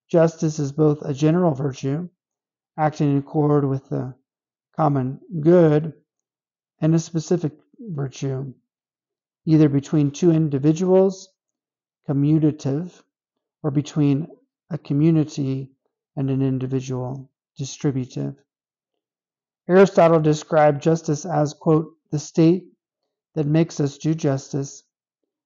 Justice 0.09 0.59
is 0.59 0.71
both 0.71 1.01
a 1.01 1.13
general 1.13 1.53
virtue, 1.53 2.09
acting 2.78 3.11
in 3.11 3.17
accord 3.17 3.65
with 3.65 3.89
the 3.89 4.13
common 4.76 5.19
good, 5.39 5.93
and 6.80 6.93
a 6.93 6.99
specific 6.99 7.53
virtue, 7.80 8.53
either 9.45 9.69
between 9.69 10.11
two 10.11 10.32
individuals, 10.32 11.30
commutative, 12.07 13.01
or 13.63 13.71
between 13.71 14.28
a 14.69 14.78
community 14.78 15.71
and 16.15 16.30
an 16.30 16.41
individual, 16.41 17.30
distributive. 17.57 18.36
Aristotle 19.67 20.19
described 20.19 20.84
justice 20.84 21.26
as, 21.26 21.53
quote, 21.53 21.93
the 22.11 22.19
state 22.19 22.67
that 23.34 23.47
makes 23.47 23.80
us 23.80 23.97
do 23.97 24.13
justice 24.13 24.84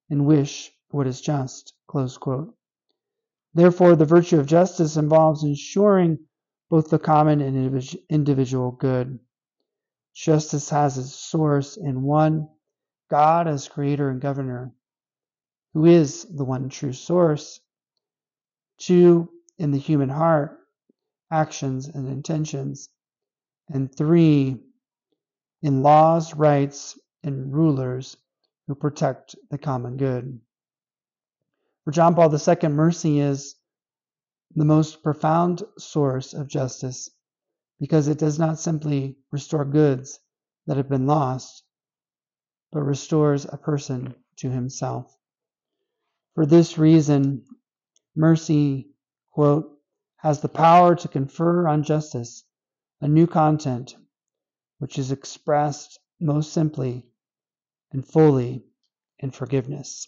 and 0.09 0.25
wish 0.25 0.71
what 0.89 1.07
is 1.07 1.21
just. 1.21 1.73
Therefore, 3.53 3.95
the 3.95 4.05
virtue 4.05 4.39
of 4.39 4.45
justice 4.45 4.97
involves 4.97 5.43
ensuring 5.43 6.19
both 6.69 6.89
the 6.89 6.99
common 6.99 7.41
and 7.41 7.97
individual 8.09 8.71
good. 8.71 9.19
Justice 10.13 10.69
has 10.69 10.97
its 10.97 11.13
source 11.13 11.77
in 11.77 12.03
one, 12.03 12.47
God 13.09 13.47
as 13.47 13.67
creator 13.67 14.09
and 14.09 14.21
governor, 14.21 14.73
who 15.73 15.85
is 15.85 16.25
the 16.25 16.45
one 16.45 16.69
true 16.69 16.93
source. 16.93 17.59
Two, 18.77 19.29
in 19.57 19.71
the 19.71 19.77
human 19.77 20.09
heart, 20.09 20.57
actions, 21.31 21.87
and 21.87 22.07
intentions. 22.07 22.89
And 23.67 23.93
three, 23.93 24.57
in 25.61 25.83
laws, 25.83 26.33
rights, 26.35 26.97
and 27.23 27.53
rulers 27.53 28.15
who 28.69 28.75
protect 28.75 29.35
the 29.49 29.57
common 29.57 29.97
good. 29.97 30.39
For 31.83 31.91
John 31.91 32.13
Paul 32.13 32.31
II, 32.31 32.69
mercy 32.69 33.19
is 33.19 33.55
the 34.55 34.63
most 34.63 35.01
profound 35.01 35.63
source 35.79 36.35
of 36.35 36.47
justice 36.47 37.09
because 37.79 38.07
it 38.07 38.19
does 38.19 38.37
not 38.37 38.59
simply 38.59 39.17
restore 39.31 39.65
goods 39.65 40.19
that 40.67 40.77
have 40.77 40.87
been 40.87 41.07
lost, 41.07 41.63
but 42.71 42.83
restores 42.83 43.43
a 43.45 43.57
person 43.57 44.13
to 44.35 44.51
himself. 44.51 45.17
For 46.35 46.45
this 46.45 46.77
reason, 46.77 47.45
mercy, 48.15 48.91
quote, 49.31 49.79
has 50.17 50.41
the 50.41 50.47
power 50.47 50.95
to 50.95 51.07
confer 51.07 51.67
on 51.67 51.81
justice 51.81 52.43
a 53.01 53.07
new 53.07 53.25
content, 53.25 53.95
which 54.77 54.99
is 54.99 55.11
expressed 55.11 55.97
most 56.19 56.53
simply 56.53 57.08
and 57.91 58.07
fully 58.07 58.63
in 59.19 59.31
forgiveness. 59.31 60.07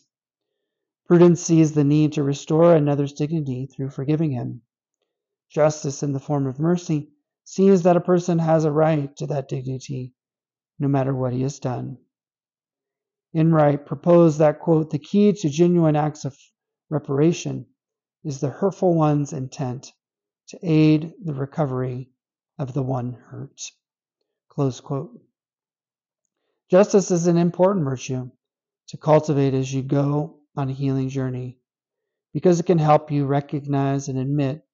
Prudence 1.07 1.41
sees 1.41 1.73
the 1.73 1.83
need 1.83 2.13
to 2.13 2.23
restore 2.23 2.75
another's 2.75 3.13
dignity 3.13 3.67
through 3.67 3.89
forgiving 3.89 4.31
him. 4.31 4.61
Justice, 5.49 6.03
in 6.03 6.13
the 6.13 6.19
form 6.19 6.47
of 6.47 6.59
mercy, 6.59 7.11
sees 7.43 7.83
that 7.83 7.97
a 7.97 8.01
person 8.01 8.39
has 8.39 8.63
a 8.63 8.71
right 8.71 9.15
to 9.17 9.27
that 9.27 9.49
dignity 9.49 10.13
no 10.79 10.87
matter 10.87 11.13
what 11.13 11.33
he 11.33 11.41
has 11.41 11.59
done. 11.59 11.97
Enright 13.33 13.85
proposed 13.85 14.39
that, 14.39 14.59
quote, 14.59 14.89
the 14.89 14.99
key 14.99 15.31
to 15.31 15.49
genuine 15.49 15.95
acts 15.95 16.25
of 16.25 16.37
reparation 16.89 17.65
is 18.23 18.39
the 18.39 18.49
hurtful 18.49 18.93
one's 18.93 19.31
intent 19.31 19.91
to 20.47 20.59
aid 20.63 21.13
the 21.23 21.33
recovery 21.33 22.09
of 22.57 22.73
the 22.73 22.83
one 22.83 23.13
hurt. 23.13 23.61
Close 24.49 24.79
quote. 24.81 25.21
Justice 26.71 27.11
is 27.11 27.27
an 27.27 27.35
important 27.35 27.83
virtue 27.83 28.31
to 28.87 28.97
cultivate 28.97 29.53
as 29.53 29.73
you 29.73 29.83
go 29.83 30.39
on 30.55 30.69
a 30.69 30.73
healing 30.73 31.09
journey 31.09 31.59
because 32.33 32.61
it 32.61 32.65
can 32.65 32.77
help 32.77 33.11
you 33.11 33.25
recognize 33.25 34.07
and 34.07 34.17
admit 34.17 34.65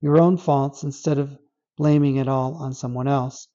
your 0.00 0.20
own 0.20 0.36
faults 0.36 0.84
instead 0.84 1.18
of 1.18 1.36
blaming 1.76 2.18
it 2.18 2.28
all 2.28 2.54
on 2.54 2.72
someone 2.72 3.08
else. 3.08 3.48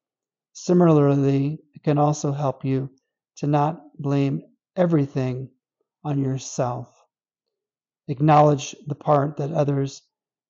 Similarly, 0.51 1.59
it 1.73 1.81
can 1.81 1.97
also 1.97 2.33
help 2.33 2.65
you 2.65 2.89
to 3.37 3.47
not 3.47 3.81
blame 3.97 4.43
everything 4.75 5.49
on 6.03 6.19
yourself. 6.19 6.93
Acknowledge 8.09 8.75
the 8.87 8.95
part 8.95 9.37
that 9.37 9.53
others 9.53 10.01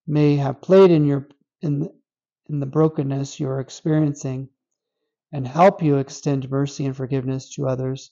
may 0.07 0.38
have 0.38 0.63
played 0.63 0.89
in 0.89 1.05
your 1.05 1.30
in 1.61 1.82
the, 1.82 1.93
in 2.49 2.59
the 2.59 2.65
brokenness 2.65 3.39
you're 3.39 3.59
experiencing 3.59 4.49
and 5.32 5.47
help 5.47 5.84
you 5.84 5.97
extend 5.97 6.49
mercy 6.49 6.86
and 6.86 6.95
forgiveness 6.95 7.53
to 7.55 7.67
others, 7.67 8.11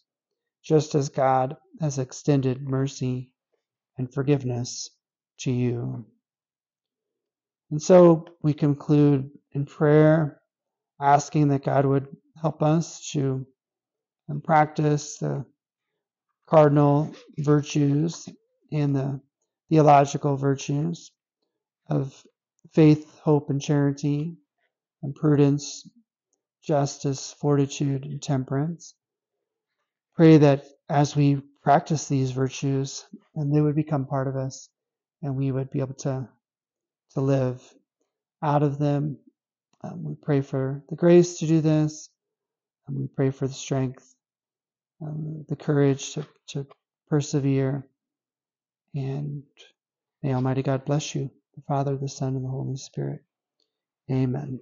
just 0.63 0.95
as 0.95 1.09
God 1.09 1.57
has 1.81 1.97
extended 1.99 2.61
mercy 2.61 3.31
and 3.97 4.13
forgiveness 4.13 4.89
to 5.39 5.51
you. 5.51 6.05
And 7.71 7.81
so 7.81 8.25
we 8.41 8.53
conclude 8.53 9.29
in 9.53 9.65
prayer, 9.65 10.39
asking 10.99 11.49
that 11.49 11.63
God 11.63 11.85
would 11.85 12.07
help 12.41 12.61
us 12.63 13.09
to 13.11 13.45
um, 14.29 14.41
practice 14.41 15.17
the 15.17 15.45
cardinal 16.47 17.13
virtues 17.39 18.29
and 18.71 18.95
the 18.95 19.19
theological 19.69 20.37
virtues 20.37 21.11
of 21.89 22.23
faith, 22.73 23.19
hope, 23.19 23.49
and 23.49 23.61
charity, 23.61 24.35
and 25.03 25.13
prudence, 25.15 25.87
justice, 26.67 27.35
fortitude, 27.41 28.05
and 28.05 28.21
temperance. 28.21 28.95
Pray 30.15 30.37
that 30.37 30.65
as 30.89 31.15
we 31.15 31.41
practice 31.63 32.07
these 32.07 32.31
virtues, 32.31 33.05
and 33.35 33.53
they 33.55 33.61
would 33.61 33.75
become 33.75 34.07
part 34.07 34.27
of 34.27 34.35
us, 34.35 34.69
and 35.23 35.35
we 35.35 35.51
would 35.51 35.71
be 35.71 35.79
able 35.81 35.95
to, 35.95 36.29
to 37.13 37.21
live 37.21 37.61
out 38.43 38.63
of 38.63 38.79
them. 38.79 39.17
Um, 39.83 40.03
we 40.03 40.15
pray 40.15 40.41
for 40.41 40.83
the 40.89 40.95
grace 40.95 41.39
to 41.39 41.47
do 41.47 41.61
this, 41.61 42.09
and 42.87 42.97
we 42.97 43.07
pray 43.07 43.31
for 43.31 43.47
the 43.47 43.53
strength, 43.53 44.15
um, 45.01 45.45
the 45.49 45.55
courage 45.55 46.13
to, 46.13 46.27
to 46.49 46.67
persevere. 47.09 47.87
And 48.95 49.43
may 50.23 50.33
Almighty 50.33 50.63
God 50.63 50.85
bless 50.85 51.15
you, 51.15 51.31
the 51.55 51.61
Father, 51.67 51.97
the 51.97 52.09
Son, 52.09 52.35
and 52.35 52.45
the 52.45 52.49
Holy 52.49 52.77
Spirit. 52.77 53.23
Amen. 54.11 54.59